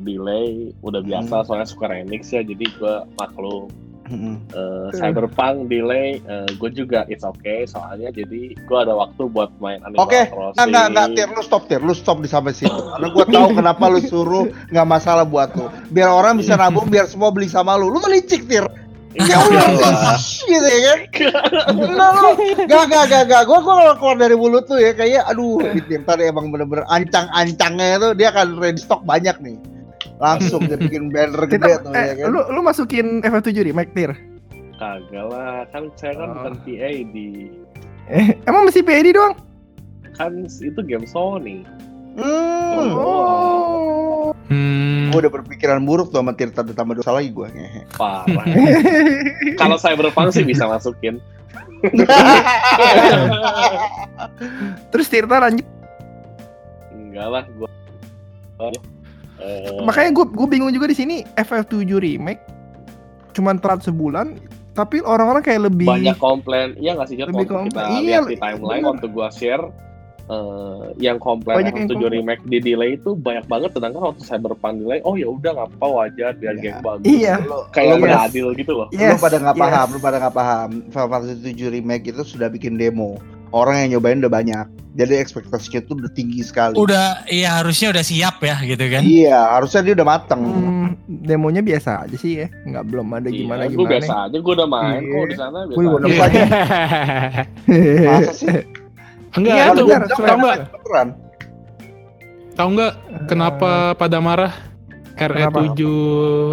delay 0.01 0.71
udah 0.79 1.03
biasa 1.03 1.33
Hmm. 1.35 1.45
soalnya 1.45 1.67
Square 1.67 1.95
Enix 1.99 2.31
ya 2.31 2.39
jadi 2.39 2.63
gue 2.63 2.93
maklum 3.13 3.67
Mm-mm. 4.11 4.35
Eh, 4.51 4.89
Cyberpunk 4.99 5.71
delay 5.71 6.19
gue 6.59 6.69
juga 6.75 7.07
it's 7.07 7.23
okay 7.23 7.63
soalnya 7.63 8.11
jadi 8.11 8.51
gue 8.55 8.77
ada 8.77 8.93
waktu 8.93 9.31
buat 9.31 9.49
main 9.63 9.79
Animal 9.83 10.03
Oke, 10.07 10.21
Crossing. 10.31 10.55
Nggak, 10.55 10.67
nggak, 10.69 10.85
nggak, 10.91 11.07
Tir, 11.15 11.29
lu 11.31 11.43
stop, 11.43 11.63
Tir, 11.67 11.81
lu 11.83 11.93
stop 11.93 12.17
di 12.23 12.29
sampai 12.29 12.53
situ. 12.55 12.71
Karena 12.71 13.07
gue 13.11 13.25
tahu 13.27 13.47
kenapa 13.59 13.83
lu 13.91 13.99
suruh 14.01 14.45
nggak 14.71 14.87
masalah 14.87 15.25
buat 15.27 15.53
lu. 15.55 15.67
Biar 15.91 16.09
orang 16.09 16.39
bisa 16.39 16.55
nabung, 16.55 16.87
biar 16.87 17.05
semua 17.05 17.29
beli 17.29 17.47
sama 17.51 17.75
lu. 17.75 17.91
Lu 17.91 17.99
melicik, 18.03 18.47
Tir. 18.47 18.65
Ya 19.13 19.37
udah, 19.37 19.69
Iyalah. 19.69 20.17
gitu 20.49 20.69
ya 20.73 20.79
kan? 20.81 20.99
Enggak 21.77 22.09
lu, 22.17 22.29
gak, 22.65 22.85
gak, 22.89 23.03
gak, 23.13 23.23
gak. 23.29 23.41
Gue 23.45 23.59
gue 23.61 23.75
kalau 23.77 23.95
keluar 24.01 24.17
dari 24.17 24.33
mulut 24.33 24.65
tuh 24.65 24.81
ya 24.81 24.91
kayak, 24.97 25.29
aduh, 25.29 25.61
Tir 25.61 26.01
tadi 26.01 26.23
emang 26.25 26.49
bener-bener 26.49 26.81
ancang-ancangnya 26.89 28.01
tuh 28.01 28.11
dia 28.17 28.33
akan 28.33 28.57
ready 28.57 28.81
stock 28.81 29.05
banyak 29.05 29.37
nih. 29.37 29.57
Langsung 30.17 30.65
dia 30.65 30.77
bikin 30.85 31.09
banner 31.09 31.45
gede 31.45 31.57
Kita, 31.73 31.81
tuh 31.81 31.91
ya 31.91 32.03
eh, 32.03 32.15
kan. 32.19 32.27
lu 32.29 32.39
lu 32.49 32.59
masukin 32.59 33.19
FF7 33.19 33.63
remake 33.63 33.91
Tir. 33.91 34.11
Kagak 34.75 35.25
lah, 35.29 35.63
kan 35.69 35.87
saya 35.95 36.13
kan 36.13 36.27
Oh. 36.27 36.35
bukan 36.35 36.53
PAD. 36.61 37.15
Eh, 38.05 38.27
emang 38.43 38.65
masih 38.65 38.81
PAD 38.81 39.07
doang? 39.11 39.33
Kan 40.13 40.31
itu 40.45 40.79
game 40.81 41.05
Sony. 41.05 41.63
Hmm, 42.13 42.93
Oh. 42.93 44.29
Hmm. 44.45 45.09
gue 45.09 45.19
udah 45.19 45.33
berpikiran 45.33 45.81
buruk 45.81 46.09
tuh 46.09 46.19
sama 46.19 46.33
Tirta 46.33 46.61
ditambah 46.61 46.93
dosa 46.95 47.09
lagi 47.11 47.29
gue. 47.29 47.47
Parah. 47.91 48.45
Kalau 49.61 49.77
Cyberpunk 49.77 50.29
sih 50.29 50.41
bisa 50.41 50.65
masukin. 50.65 51.17
Terus 54.89 55.07
Tirta 55.07 55.37
lanjut. 55.39 55.65
Enggak 56.91 57.27
lah, 57.29 57.43
gua. 57.55 57.69
Eh, 59.35 59.81
Makanya 59.81 60.13
gue 60.13 60.25
gue 60.27 60.47
bingung 60.47 60.69
juga 60.69 60.85
di 60.85 60.93
sini 60.93 61.15
FF7 61.33 61.73
remake 61.91 62.43
cuman 63.31 63.57
telat 63.57 63.81
sebulan 63.81 64.37
tapi 64.71 64.99
orang-orang 64.99 65.41
kayak 65.41 65.67
lebih 65.67 65.85
banyak 65.85 66.13
komplain 66.15 66.73
iya 66.75 66.93
nggak 66.93 67.07
sih 67.07 67.15
Jat? 67.15 67.27
Lebih 67.27 67.45
waktu 67.45 67.67
kita 67.67 67.81
komplain. 67.81 67.89
Iya, 67.99 68.01
lihat 68.19 68.23
di 68.25 68.37
timeline 68.37 68.61
bener. 68.79 68.89
waktu 68.89 69.05
gua 69.07 69.27
share 69.29 69.65
eh, 70.23 70.83
yang 70.97 71.17
komplain 71.17 71.55
Banyak 71.59 71.73
yang 71.73 71.83
FF7 71.83 71.93
komplain. 71.93 72.13
remake 72.15 72.41
di 72.43 72.57
delay 72.57 72.89
itu 72.93 73.09
banyak 73.11 73.45
banget 73.45 73.69
sedangkan 73.71 74.01
waktu 74.07 74.21
Cyberpunk 74.23 74.75
delay 74.79 74.99
oh 75.01 75.13
ya 75.13 75.27
udah 75.27 75.51
nggak 75.51 75.69
apa 75.73 75.85
wajar 75.87 76.31
biar 76.33 76.53
Iya. 76.53 76.63
game 76.63 76.79
bagus 76.79 77.05
Iya. 77.05 77.35
kayak 77.69 77.89
Yes. 77.89 77.99
nggak 77.99 78.23
adil 78.23 78.47
gitu 78.53 78.71
loh 78.71 78.87
lu 78.87 78.95
Yes, 78.95 79.19
pada 79.19 79.37
nggak 79.37 79.55
yes. 79.55 79.63
paham, 79.63 79.87
lu 79.89 79.99
pada 79.99 80.17
nggak 80.19 80.35
paham. 80.35 80.69
Final 80.87 81.09
Fantasy 81.11 81.35
7 81.51 81.69
remake 81.71 82.05
itu 82.07 82.21
sudah 82.23 82.47
bikin 82.47 82.73
demo. 82.73 83.17
Orang 83.53 83.77
yang 83.77 83.89
nyobain 83.93 84.17
udah 84.17 84.33
banyak. 84.33 84.65
Jadi 84.93 85.13
ekspektasinya 85.15 85.81
tuh 85.83 85.97
udah 85.97 86.11
tinggi 86.11 86.41
sekali. 86.41 86.73
Udah, 86.73 87.21
iya 87.27 87.57
harusnya 87.57 87.89
udah 87.89 88.01
siap 88.01 88.41
ya 88.41 88.57
gitu 88.61 88.81
kan. 88.87 89.01
Iya, 89.01 89.37
harusnya 89.53 89.81
dia 89.81 89.93
udah 89.93 90.07
mateng. 90.07 90.41
Hmm, 90.41 90.87
demonya 91.07 91.61
biasa 91.61 92.05
aja 92.05 92.13
sih 92.13 92.41
ya, 92.41 92.47
nggak 92.63 92.83
belum 92.87 93.07
ada 93.09 93.25
Iya, 93.25 93.37
gimana 93.39 93.61
gue 93.63 93.73
gimana. 93.73 93.89
biasa 93.91 94.13
aja 94.23 94.37
gue 94.37 94.53
udah 94.53 94.69
main 94.69 95.01
Iya. 95.01 95.09
kok 95.11 95.25
di 95.25 95.35
sana 95.35 95.57
aja. 95.59 95.73
udah 95.73 96.09
Iya. 97.69 98.09
Masa 98.11 98.33
sih? 98.33 98.49
Enggak, 99.33 99.53
Iya, 99.53 99.65
tahu 99.67 99.87
Square. 100.11 100.37
nggak? 100.37 100.57
Tahu 102.53 102.67
nggak 102.69 102.93
kenapa 103.25 103.71
pada 103.93 104.17
marah 104.17 104.53
Kenapa? 105.13 105.61
RE7 105.61 105.81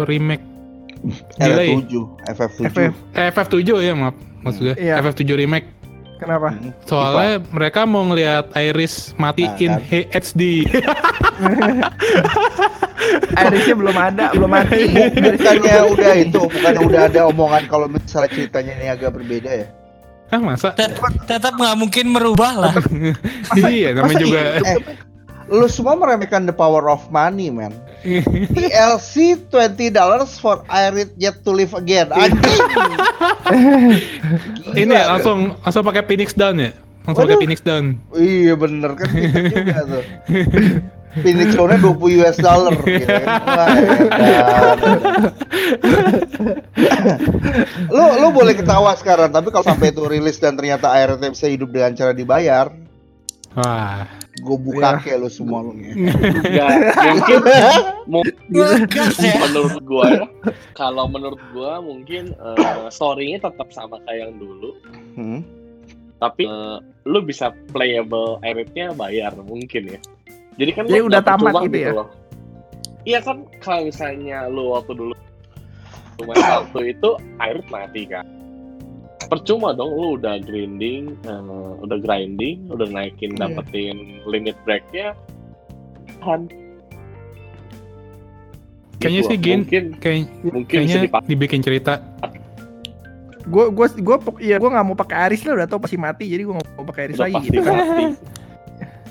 remake 0.05 0.45
delay? 1.35 1.73
R7, 1.75 1.93
FF7. 2.27 2.61
FF. 2.69 2.93
Eh, 3.11 3.25
FF7 3.31 3.57
ya 3.79 3.93
maaf 3.93 4.13
maksud 4.41 4.61
gue. 4.63 4.75
Iya. 4.77 4.97
FF7 4.97 5.21
remake. 5.35 5.80
Kenapa? 6.21 6.53
Hmm. 6.53 6.69
Soalnya 6.85 7.41
mereka 7.49 7.81
mau 7.83 8.05
ngelihat 8.05 8.53
Iris 8.53 9.17
mati 9.17 9.41
Nah, 9.41 9.57
in 9.57 9.73
kan. 9.73 9.81
HD. 10.13 10.69
Irisnya 13.41 13.75
belum 13.75 13.97
ada, 13.97 14.25
belum 14.31 14.47
mati. 14.47 14.85
Bukannya 15.17 15.81
udah 15.89 16.13
itu, 16.13 16.39
bukannya 16.39 16.81
udah 16.85 17.01
ada 17.09 17.21
omongan 17.25 17.65
kalau 17.65 17.89
misalnya 17.89 18.29
ceritanya 18.29 18.73
ini 18.77 18.87
agak 18.87 19.17
berbeda 19.17 19.49
ya? 19.49 19.67
ah 20.31 20.39
masa? 20.39 20.71
Tet- 20.71 20.95
Tetap 21.27 21.57
nggak 21.57 21.75
mungkin 21.75 22.05
merubah 22.07 22.53
lah. 22.55 22.73
iya, 23.67 23.91
namanya 23.91 24.21
juga 24.21 24.39
Eh, 24.63 24.77
lu 25.49 25.67
semua 25.67 25.97
meremehkan 25.97 26.45
the 26.45 26.55
power 26.55 26.87
of 26.87 27.03
money, 27.11 27.51
man. 27.51 27.73
DLC 28.01 29.37
20 29.49 29.93
dollars 29.93 30.41
for 30.41 30.65
Iris 30.65 31.13
yet 31.21 31.45
to 31.45 31.53
live 31.53 31.73
again. 31.77 32.09
Anjing. 32.09 32.61
ini 34.81 34.93
ya, 34.93 35.05
langsung 35.13 35.53
langsung 35.61 35.83
pakai 35.85 36.03
Phoenix 36.09 36.33
Down 36.33 36.57
ya. 36.57 36.71
Langsung 37.05 37.25
pakai 37.25 37.37
Waduh. 37.37 37.41
Phoenix 37.45 37.59
Down. 37.61 37.85
Iya 38.17 38.53
bener 38.57 38.91
kan 38.97 39.09
juga 39.13 39.79
tuh. 39.85 40.03
Phoenix 41.11 41.59
Down-nya 41.59 41.77
20 41.83 42.19
US 42.23 42.37
dollar 42.39 42.73
gitu 42.87 43.03
kan. 43.03 43.27
Wah, 43.43 43.67
edan. 43.75 44.99
lu 47.91 48.03
lu 48.23 48.27
boleh 48.31 48.55
ketawa 48.55 48.95
sekarang 48.95 49.29
tapi 49.29 49.51
kalau 49.51 49.65
sampai 49.67 49.91
itu 49.91 50.07
rilis 50.07 50.39
dan 50.39 50.55
ternyata 50.55 50.87
ART 50.87 51.19
bisa 51.19 51.51
hidup 51.51 51.67
dengan 51.69 51.91
cara 51.99 52.15
dibayar, 52.15 52.71
Wah. 53.59 54.07
Gue 54.41 54.57
buka 54.59 54.97
kayak 54.99 55.17
lu 55.19 55.29
semua 55.29 55.61
lu 55.61 55.71
nih. 55.71 55.93
Nggak, 56.41 56.69
mungkin 58.05 58.33
Ngegas 58.49 59.15
ya. 59.17 59.37
menurut 59.39 59.77
gua 59.81 60.05
ya 60.09 60.25
kalau 60.73 61.05
menurut 61.05 61.37
gua 61.51 61.77
mungkin 61.79 62.33
eh, 62.33 62.89
story-nya 62.89 63.37
tetap 63.41 63.69
sama 63.69 64.01
kayak 64.03 64.27
yang 64.27 64.33
dulu 64.35 64.73
Hmm. 65.11 65.43
tapi 66.17 66.43
eh, 66.43 66.77
lu 67.03 67.19
bisa 67.19 67.51
playable 67.69 68.39
Iris-nya 68.41 68.91
bayar 68.93 69.35
mungkin 69.37 69.91
ya 69.91 69.99
jadi 70.55 70.71
kan 70.73 70.83
Jadi 70.85 70.97
lu 70.97 71.05
udah 71.05 71.21
tamat 71.21 71.51
cuma 71.53 71.65
gitu 71.65 71.77
ya? 71.77 71.91
loh. 71.93 72.07
iya 73.03 73.19
kan 73.19 73.43
kalau 73.59 73.85
misalnya 73.85 74.47
lu 74.47 74.71
waktu 74.71 74.91
dulu 74.93 75.13
cuma 76.15 76.33
satu 76.35 76.79
itu 76.81 77.09
Iris 77.39 77.67
mati 77.67 78.05
kan 78.05 78.25
percuma 79.31 79.71
dong 79.71 79.95
lu 79.95 80.19
udah 80.19 80.43
grinding 80.43 81.15
eh, 81.23 81.41
udah 81.79 81.97
grinding 81.97 82.67
udah 82.67 82.83
naikin 82.85 83.31
Iya. 83.31 83.47
dapetin 83.47 84.19
limit 84.27 84.59
breaknya 84.67 85.15
kan 86.19 86.51
Kayaknya 89.01 89.21
Gitu 89.21 89.31
sih. 89.33 89.37
Gin, 89.41 89.59
mungkin 89.65 89.83
kayak 89.97 90.17
mungkin 90.45 90.61
bisa 90.61 90.69
kayaknya 90.69 90.97
dipakai 91.01 91.29
dibikin 91.33 91.61
cerita. 91.65 91.93
Gue 93.49 93.73
gue 93.73 93.87
gue 93.97 94.17
iya 94.37 94.61
gue 94.61 94.69
nggak 94.69 94.85
mau 94.85 94.93
pakai 94.93 95.17
Iris 95.25 95.41
lah 95.41 95.57
udah 95.57 95.67
tau 95.67 95.81
pasti 95.81 95.97
mati 95.97 96.29
jadi 96.29 96.45
gue 96.45 96.53
nggak 96.53 96.69
mau 96.77 96.85
pakai 96.85 97.01
Iris 97.09 97.17
udah 97.17 97.25
lagi 97.25 97.33
pasti 97.33 97.49
gitu 97.49 97.61
kan. 97.65 97.73
mati 97.73 98.05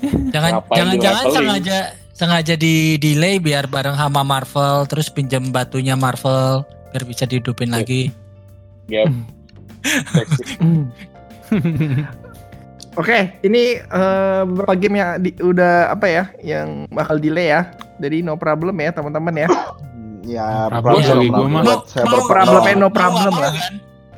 Jangan 0.30 0.50
Ngapain 0.54 0.76
jangan 0.78 0.94
jangan 0.96 1.24
sengaja 1.28 1.78
sengaja 2.14 2.54
di 2.54 2.74
delay 2.96 3.36
biar 3.36 3.66
bareng 3.66 3.98
sama 3.98 4.22
Marvel 4.22 4.86
terus 4.86 5.10
pinjam 5.10 5.50
batunya 5.50 5.98
Marvel 5.98 6.62
biar 6.88 7.02
bisa 7.04 7.26
dihidupin 7.26 7.74
lagi. 7.74 8.14
game 8.86 9.26
Oke, 12.98 13.38
ini 13.46 13.78
eh, 13.78 14.42
beberapa 14.50 14.74
game 14.74 14.96
yang 14.98 15.10
di- 15.22 15.38
udah 15.38 15.94
apa 15.94 16.06
ya 16.10 16.24
yang 16.42 16.90
bakal 16.90 17.22
delay 17.22 17.54
ya. 17.54 17.70
Jadi 18.02 18.20
no 18.20 18.34
problem 18.34 18.74
ya 18.82 18.90
teman-teman 18.90 19.36
ya. 19.36 19.48
Ya, 20.26 20.68
Problem 22.04 22.26
problem 22.26 22.28
problem, 22.28 22.74
no 22.76 22.88
problem 22.90 23.34
lah. 23.34 23.52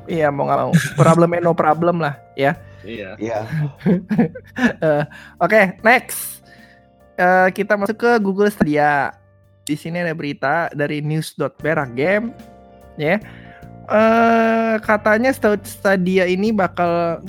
Iya 0.08 0.28
mau 0.34 0.44
nggak 0.48 0.58
mau. 0.58 0.72
Problemnya 0.98 1.40
no 1.40 1.52
problem 1.54 1.96
lah 2.00 2.14
ya. 2.34 2.58
iya 2.82 3.14
Iya. 3.20 3.38
Oke, 5.44 5.78
next. 5.80 6.42
Eh, 7.14 7.48
kita 7.54 7.78
masuk 7.78 7.96
ke 7.96 8.10
Google 8.18 8.50
Stadia. 8.50 9.14
Di 9.62 9.78
sini 9.78 10.02
ada 10.02 10.10
berita 10.10 10.66
dari 10.74 10.98
news.berak 10.98 11.94
game 11.94 12.34
ya. 12.96 13.20
Eh 13.92 14.74
katanya 14.80 15.28
Sta- 15.30 15.60
Stadia 15.60 16.24
ini 16.24 16.48
bakal 16.48 17.20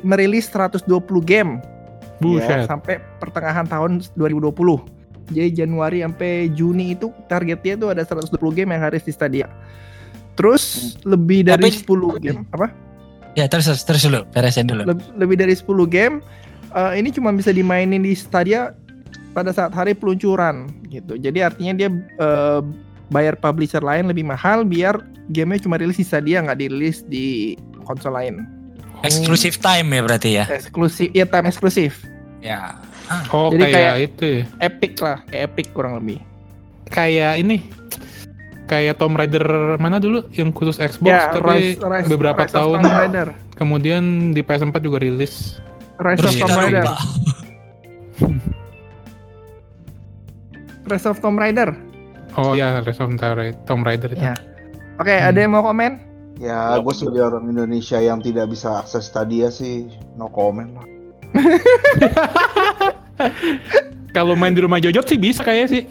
merilis 0.00 0.48
120 0.48 0.88
game 1.20 1.60
Buset. 2.16 2.64
sampai 2.64 3.00
pertengahan 3.20 3.64
tahun 3.64 4.00
2020. 4.16 4.80
Jadi 5.32 5.48
Januari 5.56 6.04
sampai 6.04 6.52
Juni 6.52 6.92
itu 6.92 7.08
targetnya 7.26 7.74
tuh 7.76 7.88
ada 7.92 8.04
120 8.04 8.32
game 8.52 8.72
yang 8.72 8.82
harus 8.84 9.00
di 9.00 9.12
Stadia. 9.12 9.48
Terus 10.34 10.96
lebih 11.04 11.44
dari 11.44 11.68
Tapi- 11.68 11.80
10 11.80 12.16
game 12.18 12.44
apa? 12.50 12.72
Ya 13.34 13.50
terus 13.50 13.66
terus, 13.66 13.82
terus 13.82 14.02
dulu, 14.04 14.20
beresin 14.30 14.64
dulu. 14.64 14.82
Leb- 14.86 15.10
lebih 15.16 15.36
dari 15.36 15.52
10 15.52 15.84
game 15.84 16.20
eh, 16.70 16.92
ini 16.96 17.08
cuma 17.10 17.32
bisa 17.32 17.50
dimainin 17.50 18.00
di 18.00 18.14
Stadia 18.14 18.72
pada 19.32 19.50
saat 19.50 19.74
hari 19.74 19.92
peluncuran 19.92 20.70
gitu. 20.86 21.16
Jadi 21.16 21.38
artinya 21.40 21.72
dia 21.74 21.88
eh, 21.90 22.60
bayar 23.08 23.36
publisher 23.36 23.80
lain 23.80 24.08
lebih 24.08 24.24
mahal 24.24 24.64
biar 24.64 25.00
gamenya 25.28 25.64
cuma 25.64 25.76
rilis 25.76 25.96
di 25.96 26.04
Stadia 26.04 26.40
nggak 26.40 26.58
dirilis 26.58 27.04
di 27.04 27.56
konsol 27.84 28.16
lain. 28.16 28.44
Exclusive 29.04 29.60
time 29.60 29.92
ya 29.92 30.00
berarti 30.00 30.30
ya. 30.32 30.44
Eksklusif, 30.48 31.12
ya 31.12 31.28
time 31.28 31.52
eksklusif. 31.52 31.92
Ya. 32.40 32.80
Oh, 33.28 33.52
Jadi 33.52 33.68
kayak, 33.68 33.76
kayak- 33.76 33.98
itu 34.00 34.24
ya. 34.24 34.42
Epic 34.64 34.92
lah, 34.96 35.16
kayak 35.28 35.42
Epic 35.52 35.66
kurang 35.76 36.00
lebih. 36.00 36.24
Kayak 36.88 37.36
ini. 37.36 37.60
Kayak 38.64 38.96
Tomb 38.96 39.12
Raider 39.12 39.44
mana 39.76 40.00
dulu 40.00 40.24
yang 40.32 40.48
khusus 40.48 40.80
Xbox 40.80 41.12
ya, 41.12 41.28
tapi 41.36 41.76
Rise, 41.76 41.84
Rise, 41.84 42.08
beberapa 42.08 42.48
Rise 42.48 42.56
tahun 42.56 42.80
Tomb 42.80 42.96
Raider. 42.96 43.28
kemudian 43.60 44.02
di 44.32 44.40
PS4 44.40 44.80
juga 44.80 45.04
rilis. 45.04 45.60
Rise 46.00 46.24
of 46.24 46.32
Tomb 46.40 46.56
Raider. 46.56 46.84
Rise 50.84 51.06
of 51.06 51.20
Tomb 51.20 51.36
Raider. 51.36 51.76
Oh 52.34 52.52
ya, 52.52 52.80
Rise 52.80 52.98
of 52.98 53.14
Tomb 53.64 53.82
Raider 53.82 54.10
itu. 54.10 54.20
Ya. 54.20 54.34
Oke, 54.96 55.10
Hmm. 55.12 55.28
ada 55.28 55.38
yang 55.38 55.52
mau 55.52 55.62
komen? 55.62 55.98
Ya, 56.34 56.74
gue 56.76 56.90
sebagai 56.90 57.22
orang 57.24 57.46
Indonesia 57.46 57.96
yang 57.96 58.18
tidak 58.18 58.50
bisa 58.50 58.82
akses 58.82 59.06
Stadia 59.06 59.48
sih, 59.48 59.86
no 60.14 60.26
comment 60.26 60.66
lah. 60.72 60.86
Kalau 64.10 64.34
main 64.34 64.50
di 64.50 64.62
rumah 64.62 64.78
Jojot 64.78 65.04
sih 65.04 65.14
bisa 65.16 65.42
kayaknya 65.42 65.68
sih. 65.70 65.82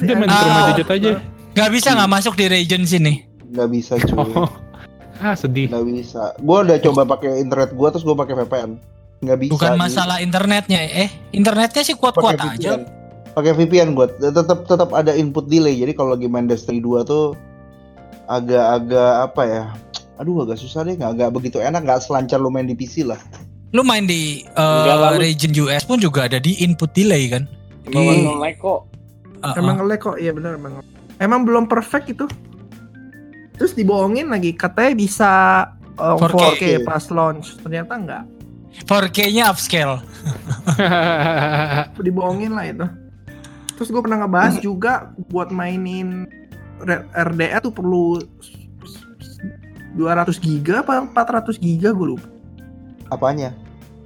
Dia 0.00 0.14
main 0.14 0.26
di 0.26 0.36
rumah 0.36 0.60
Ah. 0.60 0.68
Jojot 0.72 0.90
aja. 0.90 1.10
Nggak 1.54 1.70
bisa 1.70 1.88
nggak 1.92 2.10
masuk 2.12 2.34
di 2.34 2.46
region 2.46 2.82
sini. 2.82 3.22
Nggak 3.48 3.68
bisa 3.68 3.92
cuy, 4.00 4.18
Oh. 4.36 4.50
Ah, 5.16 5.34
sedih. 5.34 5.70
nggak 5.70 5.86
bisa. 5.88 6.34
Gue 6.36 6.58
udah 6.60 6.78
coba 6.80 7.02
pakai 7.08 7.38
internet 7.38 7.70
gue 7.70 7.88
terus 7.88 8.02
gue 8.02 8.12
pakai 8.12 8.34
VPN, 8.36 8.70
nggak 9.22 9.38
bisa. 9.40 9.52
Bukan 9.54 9.72
masalah 9.74 10.18
internetnya. 10.18 10.82
Eh, 10.82 11.10
internetnya 11.30 11.82
sih 11.82 11.94
kuat-kuat 11.94 12.34
aja. 12.36 12.78
VPN. 12.78 12.82
Pakai 13.34 13.50
VPN 13.50 13.98
gue, 13.98 14.06
tetap 14.22 14.62
tetap 14.64 14.94
ada 14.94 15.10
input 15.10 15.50
delay. 15.50 15.74
Jadi 15.74 15.92
kalau 15.98 16.14
lagi 16.14 16.30
main 16.30 16.46
Destiny 16.46 16.78
2 16.78 17.02
tuh 17.02 17.34
agak-agak 18.30 19.12
apa 19.30 19.42
ya? 19.42 19.64
Aduh 20.22 20.46
agak 20.46 20.62
susah 20.62 20.86
deh, 20.86 20.94
nggak 20.94 21.18
agak 21.18 21.30
begitu 21.34 21.58
enak, 21.58 21.82
nggak 21.82 21.98
selancar 21.98 22.38
lu 22.38 22.48
main 22.48 22.70
di 22.70 22.78
PC 22.78 23.02
lah. 23.02 23.18
Lu 23.74 23.82
main 23.82 24.06
di 24.06 24.46
uh, 24.54 25.18
region 25.18 25.50
US 25.66 25.82
pun 25.82 25.98
juga 25.98 26.30
ada 26.30 26.38
di 26.38 26.54
input 26.62 26.94
delay 26.94 27.26
kan. 27.26 27.50
Emang 27.90 28.14
Di- 28.14 28.22
nge-lag 28.22 28.56
kok. 28.62 28.80
Uh-uh. 29.44 29.60
Emang 29.60 29.76
nge 29.82 29.96
kok, 29.98 30.16
iya 30.16 30.30
benar 30.32 30.56
emang. 30.56 30.80
Emang 31.18 31.40
belum 31.42 31.66
perfect 31.66 32.06
itu. 32.14 32.24
Terus 33.58 33.74
dibohongin 33.74 34.30
lagi 34.30 34.54
katanya 34.54 34.92
bisa 34.94 35.30
uh, 35.98 36.16
4K. 36.16 36.38
4K. 36.54 36.62
pas 36.86 37.04
launch. 37.10 37.58
Ternyata 37.60 37.92
enggak. 37.98 38.24
4K-nya 38.86 39.50
upscale. 39.50 40.02
Dibohongin 42.06 42.54
lah 42.54 42.64
itu. 42.66 42.86
Terus 43.74 43.88
gue 43.90 44.02
pernah 44.02 44.22
ngebahas 44.22 44.54
juga 44.58 45.10
buat 45.28 45.50
mainin 45.50 46.30
RDA 47.12 47.58
tuh 47.58 47.74
perlu 47.74 48.22
200 49.94 50.26
giga 50.42 50.82
apa 50.82 51.06
400 51.10 51.58
giga 51.58 51.90
gue 51.90 52.14
lupa. 52.14 52.28
Apanya? 53.10 53.54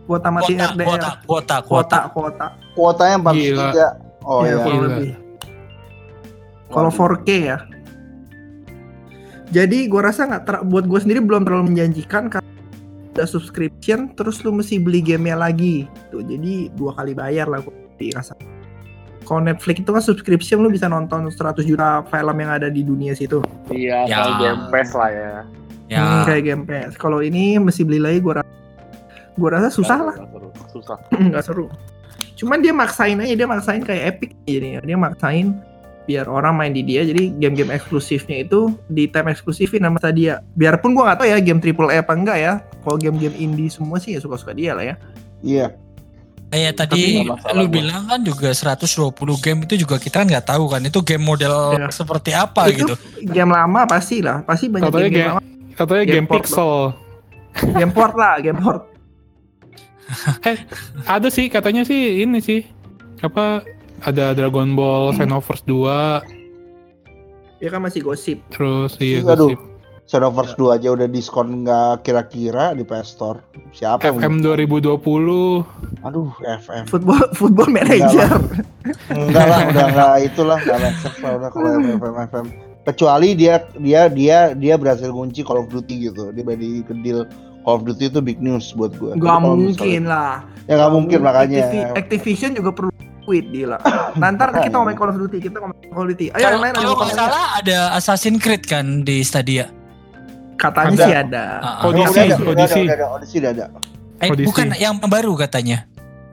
Buat 0.04 0.24
tamatin 0.24 0.56
Kuota, 0.56 0.72
RDR. 0.72 0.84
kuota, 0.84 1.10
kuota, 1.24 1.56
kuota. 1.60 1.60
kuota, 1.64 1.98
kuota. 2.08 2.46
Kuotanya 2.74 3.16
4 3.20 3.32
Gila. 3.36 3.64
giga. 3.72 3.88
Oh 4.24 4.40
Iya, 4.44 4.52
ya. 4.52 4.56
kurang 4.64 4.78
Gila. 4.78 4.88
lebih. 4.88 5.12
Kalau 6.68 6.90
4K 6.92 7.28
ya. 7.40 7.58
Jadi 9.48 9.88
gue 9.88 10.00
rasa 10.00 10.28
nggak 10.28 10.44
ter- 10.44 10.64
buat 10.64 10.84
gue 10.84 11.00
sendiri 11.00 11.24
belum 11.24 11.48
terlalu 11.48 11.72
menjanjikan 11.72 12.28
karena 12.28 12.44
ada 13.16 13.24
subscription 13.24 14.12
terus 14.12 14.44
lu 14.44 14.52
mesti 14.52 14.76
beli 14.76 15.00
gamenya 15.00 15.40
lagi. 15.40 15.88
Tuh, 16.12 16.20
jadi 16.20 16.68
dua 16.76 16.92
kali 16.92 17.16
bayar 17.16 17.48
lah 17.48 17.64
gue 17.64 17.72
rasa. 18.12 18.36
Kalau 19.28 19.44
Netflix 19.44 19.76
itu 19.84 19.90
kan 19.92 20.00
subscription 20.00 20.64
lu 20.64 20.72
bisa 20.72 20.88
nonton 20.88 21.28
100 21.28 21.60
juta 21.62 22.00
film 22.08 22.36
yang 22.40 22.48
ada 22.48 22.72
di 22.72 22.80
dunia 22.80 23.12
situ. 23.12 23.44
Iya, 23.68 24.08
Ya. 24.08 24.16
kayak 24.24 24.34
Game 24.40 24.62
Pass 24.72 24.90
lah 24.96 25.10
ya. 25.12 25.28
Ya. 25.92 26.00
Hmm, 26.00 26.22
kayak 26.24 26.42
Game 26.48 26.64
Pass. 26.64 26.96
Kalau 26.96 27.20
ini 27.20 27.60
mesti 27.60 27.84
beli 27.84 28.00
lagi 28.00 28.24
gue 28.24 28.32
rasa 28.32 28.48
gue 29.36 29.48
rasa 29.52 29.68
susah 29.68 29.98
lah. 30.00 30.16
Nggak 30.16 30.32
seru, 30.32 30.48
Susah. 30.72 30.98
nggak 31.28 31.44
seru. 31.44 31.66
Cuman 32.40 32.64
dia 32.64 32.72
maksain 32.72 33.20
aja 33.20 33.34
dia 33.36 33.44
maksain 33.44 33.84
kayak 33.84 34.16
Epic 34.16 34.30
jadinya. 34.48 34.80
Dia 34.80 34.96
maksain 34.96 35.60
biar 36.08 36.24
orang 36.24 36.56
main 36.56 36.72
di 36.72 36.80
dia 36.80 37.04
jadi 37.04 37.28
game-game 37.36 37.68
eksklusifnya 37.68 38.48
itu 38.48 38.72
di 38.88 39.04
time 39.12 39.28
eksklusifin 39.28 39.84
sama 39.84 40.00
dia. 40.08 40.40
Biarpun 40.56 40.96
gua 40.96 41.12
nggak 41.12 41.18
tahu 41.20 41.28
ya 41.28 41.36
game 41.44 41.60
triple 41.60 41.92
A 41.92 42.00
apa 42.00 42.16
enggak 42.16 42.38
ya. 42.40 42.52
Kalau 42.80 42.96
game-game 42.96 43.36
indie 43.36 43.68
semua 43.68 44.00
sih 44.00 44.16
ya 44.16 44.20
suka-suka 44.24 44.56
dia 44.56 44.72
lah 44.72 44.88
ya. 44.88 44.94
Iya. 45.44 45.66
Kayak 46.48 46.74
tadi 46.78 47.20
nggak 47.20 47.28
masalah 47.34 47.54
lu 47.54 47.64
gua. 47.64 47.74
bilang 47.74 48.02
kan 48.04 48.20
juga 48.20 48.48
120 48.48 49.12
game 49.38 49.60
itu 49.62 49.74
juga 49.78 49.96
kita 49.96 50.16
kan 50.18 50.26
nggak 50.26 50.46
tahu 50.46 50.64
kan 50.66 50.80
itu 50.80 50.98
game 51.02 51.20
model 51.20 51.76
Iya. 51.76 51.88
seperti 51.90 52.30
apa 52.32 52.60
itu 52.66 52.82
gitu. 52.82 52.94
game 53.26 53.50
lama 53.50 53.84
pasti 53.84 54.20
lah, 54.20 54.40
pasti 54.42 54.66
banyak 54.66 54.88
Katanya 54.88 55.04
game, 55.04 55.14
game- 55.14 55.30
lama. 55.30 55.42
Katanya 55.74 56.04
Game 56.04 56.14
game 56.14 56.26
port 56.26 56.42
pixel. 56.42 56.72
Game 57.70 57.92
port 57.92 58.14
lah, 58.14 58.34
game 58.38 58.56
port. 58.56 58.82
Ada 61.06 61.28
sih 61.28 61.46
katanya 61.46 61.84
sih 61.84 62.24
ini 62.24 62.40
sih. 62.40 62.64
Apa 63.20 63.60
ada 64.00 64.30
Dragon 64.30 64.72
Ball 64.72 65.10
Xenoverse 65.12 65.64
2 65.64 66.22
Ya 67.58 67.68
kan 67.68 67.82
masih 67.82 68.00
gosip. 68.00 68.38
terus 68.48 68.94
iya 68.98 69.20
Aduh. 69.20 69.50
gosip. 69.52 69.60
Xenoverse 70.08 70.56
2 70.56 70.72
aja 70.80 70.88
udah 70.96 71.04
diskon 71.04 71.68
nggak 71.68 72.00
kira-kira 72.00 72.72
di 72.72 72.80
PS 72.80 73.12
Store. 73.12 73.44
Siapa 73.76 74.08
yang 74.08 74.16
FM 74.16 74.34
2020 74.40 75.04
Aduh, 76.00 76.32
FM. 76.40 76.88
Football 76.88 77.28
football 77.36 77.68
manager. 77.68 78.24
Enggak 79.12 79.44
lah, 79.44 79.60
udah 79.68 79.84
enggak 79.92 80.12
itulah, 80.24 80.58
enggak 80.64 80.78
lah 80.80 80.92
udah 81.36 81.50
kalau 81.52 81.68
FM 81.76 82.14
FM. 82.24 82.46
Kecuali 82.88 83.36
dia 83.36 83.60
dia 83.76 84.08
dia 84.08 84.56
dia 84.56 84.74
berhasil 84.80 85.12
kunci 85.12 85.44
Call 85.44 85.60
of 85.60 85.68
Duty 85.68 86.08
gitu. 86.08 86.32
Dia 86.32 86.40
badi 86.40 86.80
kedil 86.88 87.28
Call 87.60 87.76
of 87.76 87.84
Duty 87.84 88.08
itu 88.08 88.24
big 88.24 88.40
news 88.40 88.72
buat 88.72 88.96
gua. 88.96 89.12
Gak 89.12 89.38
mungkin 89.44 90.08
lah. 90.08 90.40
Ya 90.72 90.80
nggak 90.80 90.92
mungkin 90.96 91.20
makanya. 91.20 91.68
Activi- 91.68 91.92
Activision 92.00 92.50
juga 92.56 92.72
perlu 92.72 92.88
duit 93.28 93.44
gila. 93.52 93.76
Nanti 94.16 94.40
kita 94.56 94.72
ngomongin 94.72 94.96
Call 94.96 95.12
of 95.12 95.20
Duty, 95.20 95.36
kita 95.36 95.60
ngomongin 95.60 95.88
Call 95.92 96.08
of 96.08 96.08
Duty. 96.16 96.26
Ayo 96.32 96.40
Kalau 96.40 96.56
yang 96.56 96.64
lain 96.64 96.72
ada 96.72 96.80
kalau 96.80 96.96
nggak 96.96 97.12
salah 97.12 97.46
ada 97.60 97.78
Assassin's 97.92 98.40
Creed 98.40 98.64
kan 98.64 99.04
di 99.04 99.20
Stadia. 99.20 99.77
Katanya 100.58 100.90
Ada. 100.92 101.06
sih 101.06 101.14
ada. 101.14 101.44
Oh, 101.80 101.88
Odyssey, 101.88 102.10
udah 102.10 102.34
ada, 102.34 102.34
udah 102.34 102.50
ada, 102.50 102.50
Odyssey. 102.50 102.82
udah 102.82 102.92
ada, 102.92 103.06
Odyssey 103.14 103.38
udah 103.38 103.50
ada. 103.50 103.64
Eh 104.18 104.28
Odyssey. 104.28 104.46
bukan 104.50 104.66
yang 104.74 104.94
baru 105.00 105.32
katanya. 105.38 105.86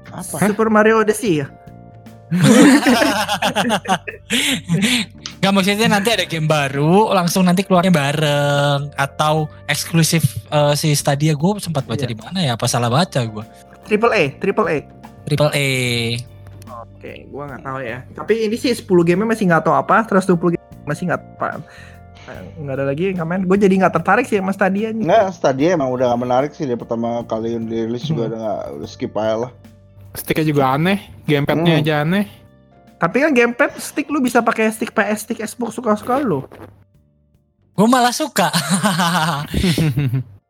Apa? 0.10 0.36
Super 0.42 0.68
Mario 0.68 1.00
Odyssey 1.00 1.40
ya? 1.40 1.48
Gak 5.38 5.54
maksudnya 5.54 5.86
nanti 5.86 6.10
ada 6.10 6.26
game 6.26 6.50
baru 6.50 7.14
langsung 7.14 7.46
nanti 7.46 7.62
keluarnya 7.62 7.94
bareng 7.94 8.90
atau 8.98 9.46
eksklusif 9.66 10.26
eh, 10.50 10.74
si 10.74 10.98
Stadia 10.98 11.38
gue 11.38 11.62
sempat 11.62 11.86
baca 11.86 12.02
Iya. 12.02 12.10
di 12.10 12.18
mana 12.18 12.40
ya 12.42 12.52
apa 12.58 12.66
salah 12.66 12.90
baca 12.90 13.22
gue 13.22 13.46
Triple 13.86 14.10
A, 14.10 14.24
Triple 14.42 14.68
A. 14.68 14.78
Triple 15.24 15.52
A 15.54 15.68
Oke, 16.76 17.30
gua 17.30 17.46
nggak 17.46 17.62
tahu 17.62 17.80
ya. 17.82 18.02
Tapi 18.12 18.50
ini 18.50 18.58
sih 18.58 18.74
10 18.74 18.82
game 19.06 19.22
masih 19.24 19.46
nggak 19.46 19.62
tahu 19.62 19.78
apa, 19.78 20.02
terus 20.04 20.26
20 20.26 20.58
game 20.58 20.66
masih 20.84 21.06
nggak 21.06 21.22
tahu 21.38 21.38
apa. 21.38 21.62
Nggak 22.56 22.74
ada 22.74 22.84
lagi 22.86 23.02
yang 23.06 23.18
komen. 23.18 23.40
Gue 23.44 23.56
jadi 23.56 23.74
nggak 23.76 23.94
tertarik 23.94 24.24
sih 24.24 24.36
sama 24.36 24.50
Stadia 24.50 24.90
nih. 24.90 25.04
Enggak, 25.04 25.32
Stadia 25.32 25.74
emang 25.74 25.90
udah 25.90 26.08
gak 26.08 26.20
menarik 26.20 26.50
sih 26.52 26.64
dari 26.64 26.76
pertama 26.76 27.22
kali 27.24 27.52
yang 27.52 27.64
dirilis 27.64 28.04
juga 28.04 28.24
Hmm. 28.24 28.28
udah 28.28 28.40
gak, 28.40 28.60
udah 28.74 28.88
skip 28.88 29.12
aja 29.14 29.34
lah. 29.40 29.50
Sticknya 30.14 30.46
juga 30.46 30.62
aneh, 30.72 30.98
gamepadnya 31.24 31.72
Hmm. 31.72 31.82
aja 31.82 31.94
aneh. 32.02 32.26
Tapi 32.96 33.16
kan 33.20 33.32
gamepad 33.32 33.70
stick 33.76 34.08
lu 34.08 34.20
bisa 34.20 34.40
pakai 34.40 34.70
stick 34.70 34.90
PS, 34.90 35.22
stick 35.22 35.38
Xbox 35.40 35.74
suka-suka 35.74 36.18
lu. 36.18 36.42
gue 37.76 37.86
malah 37.86 38.10
suka 38.10 38.50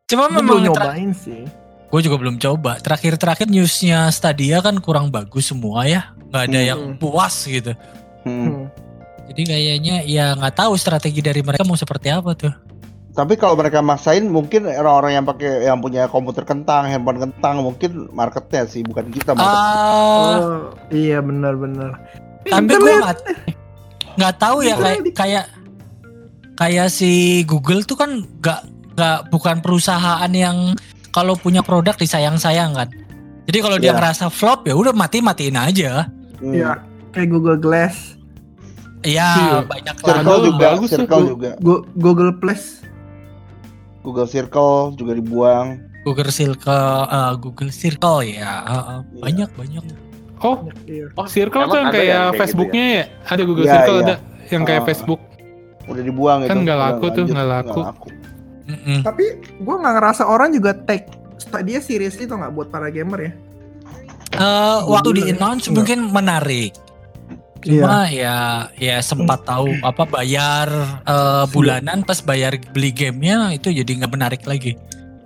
cuma 0.06 0.30
memang 0.30 0.46
belum 0.46 0.62
nyobain 0.70 1.10
sih. 1.10 1.42
gue 1.86 2.00
juga 2.02 2.16
belum 2.16 2.36
coba 2.38 2.78
terakhir-terakhir 2.78 3.48
newsnya 3.48 4.10
Stadia 4.10 4.60
kan 4.60 4.78
kurang 4.78 5.10
bagus 5.10 5.48
semua 5.48 5.86
ya 5.86 6.12
nggak 6.24 6.42
ada 6.44 6.56
Hmm. 6.56 6.68
yang 6.68 6.80
puas 6.96 7.34
gitu 7.44 7.72
Hmm. 8.22 8.70
Jadi 9.26 9.42
kayaknya 9.44 9.96
ya 10.04 10.34
nggak 10.34 10.56
tahu 10.56 10.74
strategi 10.76 11.20
dari 11.20 11.42
mereka 11.42 11.64
mau 11.64 11.74
seperti 11.74 12.08
apa 12.08 12.32
tuh 12.34 12.54
Tapi 13.12 13.34
kalau 13.36 13.56
mereka 13.56 13.80
maksain 13.80 14.28
mungkin 14.28 14.68
orang-orang 14.68 15.12
yang 15.14 15.24
pakai 15.24 15.64
yang 15.64 15.80
punya 15.80 16.04
komputer 16.06 16.44
kentang, 16.44 16.84
handphone 16.86 17.18
kentang 17.22 17.64
mungkin 17.64 18.12
marketnya 18.12 18.66
sih 18.66 18.84
bukan 18.84 19.08
kita 19.08 19.32
market. 19.32 19.56
Ah, 19.56 20.36
Oh, 20.36 20.60
iya 20.90 21.20
benar-benar. 21.20 21.96
tapi 22.44 22.70
gue 22.70 22.92
nggak 22.94 23.18
nggak 24.16 24.36
tahu 24.36 24.58
ya 24.62 24.76
kayak 24.76 25.00
kayak 25.16 25.46
kayak 26.56 26.88
si 26.88 27.12
Google 27.44 27.82
tuh 27.82 27.96
kan 27.96 28.12
nggak 28.20 28.62
nggak 28.94 29.20
bukan 29.28 29.60
perusahaan 29.60 30.30
yang 30.30 30.76
kalau 31.10 31.34
punya 31.34 31.60
produk 31.60 31.96
disayang-sayang 31.96 32.72
kan 32.72 32.92
jadi 33.46 33.58
kalau 33.60 33.78
dia 33.78 33.90
Iya. 33.90 33.98
ngerasa 33.98 34.26
flop 34.28 34.68
ya 34.68 34.76
udah 34.76 34.92
mati 34.92 35.20
matiin 35.20 35.56
aja 35.56 36.12
Hmm. 36.36 36.52
Iya, 36.52 36.84
kayak 37.10 37.32
Google 37.32 37.56
Glass, 37.56 38.20
Iya. 39.06 39.62
banyak 39.64 39.96
lah 39.96 40.08
Circle 40.16 40.40
juga, 40.44 40.66
bagus 40.68 40.90
tuh, 40.90 40.98
Circle 40.98 41.20
Bu. 41.20 41.28
juga. 41.30 41.50
Go- 41.60 41.86
Google 41.96 42.34
Plus. 42.36 42.64
Google 44.02 44.26
Circle 44.26 44.74
juga 44.94 45.12
dibuang. 45.14 45.68
Google 46.02 46.30
Circle 46.30 46.78
eh, 47.08 47.34
Google 47.36 47.72
Circle 47.72 48.20
ya 48.24 48.62
eh, 48.62 48.74
eh, 48.74 49.00
Iya. 49.02 49.02
banyak 49.20 49.50
banyak 49.56 49.84
Oh, 50.38 50.68
Iya. 50.86 51.10
Oh, 51.14 51.26
Circle 51.26 51.58
emang 51.60 51.72
tuh 51.72 51.80
yang 51.80 51.90
kayak 51.90 52.04
yang 52.04 52.12
kayak 52.12 52.28
gitu 52.28 52.38
Facebooknya 52.38 52.86
ya? 52.86 53.04
Ada 53.26 53.42
Google 53.44 53.66
Iya, 53.66 53.74
Circle 53.74 53.96
iya. 53.96 54.04
ada 54.04 54.16
yang 54.46 54.64
kayak 54.64 54.78
Ah. 54.78 54.86
Facebook. 54.86 55.22
Udah 55.86 56.04
dibuang 56.04 56.40
Kan 56.40 56.50
itu. 56.52 56.62
nggak 56.62 56.78
Udah 56.78 56.86
laku 56.92 57.06
tuh, 57.08 57.24
nggak 57.26 57.48
laku. 57.48 57.80
Mm-mm. 58.66 59.00
Tapi 59.02 59.26
gue 59.56 59.76
nggak 59.76 59.94
ngerasa 59.96 60.24
orang 60.26 60.50
juga 60.50 60.74
take 60.76 61.06
Stadia 61.38 61.80
seriously 61.80 62.26
tuh 62.26 62.36
nggak 62.36 62.52
buat 62.52 62.68
para 62.68 62.90
gamer 62.90 63.20
ya. 63.22 63.32
Eh, 64.36 64.80
waktu 64.84 65.10
di 65.12 65.22
Google 65.22 65.32
ya? 65.32 65.36
announce 65.40 65.66
mungkin 65.70 66.00
menarik 66.08 66.74
cuma 67.66 68.06
yeah. 68.06 68.70
ya 68.78 68.96
ya 68.96 68.96
sempat 69.02 69.42
tahu 69.42 69.74
apa 69.82 70.06
bayar 70.06 70.70
uh, 71.10 71.50
bulanan 71.50 72.06
pas 72.06 72.22
bayar 72.22 72.54
beli 72.72 72.94
gamenya 72.94 73.58
itu 73.58 73.74
jadi 73.74 74.06
nggak 74.06 74.14
menarik 74.14 74.44
lagi. 74.46 74.78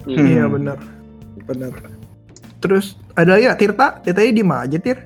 Hmm. 0.08 0.26
Ya, 0.26 0.48
benar. 0.48 0.80
Benar. 1.44 1.74
Terus 2.64 2.96
ada 3.20 3.36
ya 3.36 3.52
Tirta? 3.60 4.00
Tirta 4.00 4.24
di 4.24 4.44
mana 4.44 4.64
aja 4.64 4.80
Tir? 4.80 5.04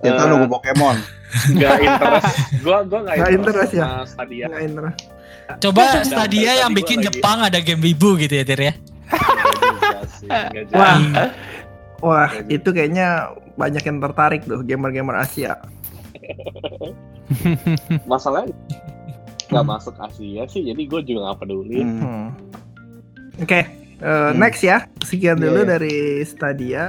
Tirta 0.00 0.22
uh, 0.22 0.26
nunggu 0.30 0.46
Pokemon. 0.54 0.96
Gak 1.58 1.82
interest. 1.82 2.34
Gua 2.62 2.86
gua 2.86 3.00
gak, 3.10 3.14
gak 3.18 3.30
interest, 3.34 3.72
interest 3.72 3.72
ya? 3.74 3.86
Stadia. 4.06 4.46
Gak 4.54 4.62
interest. 4.62 4.98
Coba 5.58 5.80
gak 5.98 6.06
Stadia 6.06 6.52
yang 6.62 6.70
bikin 6.70 7.02
Jepang 7.02 7.42
ada 7.42 7.58
game 7.58 7.82
wibu 7.82 8.14
gitu 8.22 8.38
ya 8.38 8.44
Tir 8.46 8.60
ya? 8.70 8.74
Wah. 10.70 10.98
Wah 11.98 12.30
itu 12.46 12.68
kayaknya 12.70 13.34
banyak 13.58 13.82
yang 13.82 13.98
tertarik 13.98 14.46
tuh 14.46 14.62
gamer-gamer 14.62 15.18
Asia. 15.18 15.58
masalahnya 18.10 18.54
nggak 19.52 19.66
masuk 19.66 19.94
Asia 20.00 20.42
sih 20.48 20.62
jadi 20.64 20.82
gue 20.82 21.00
juga 21.04 21.20
nggak 21.30 21.38
peduli 21.44 21.80
hmm. 21.84 22.00
hmm. 22.00 22.26
oke 23.44 23.46
okay. 23.46 23.62
uh, 24.00 24.32
hmm. 24.32 24.40
next 24.40 24.64
ya 24.64 24.88
sekian 25.04 25.38
iya, 25.38 25.44
dulu 25.44 25.60
yeah. 25.62 25.68
dari 25.68 25.96
Stadia 26.24 26.84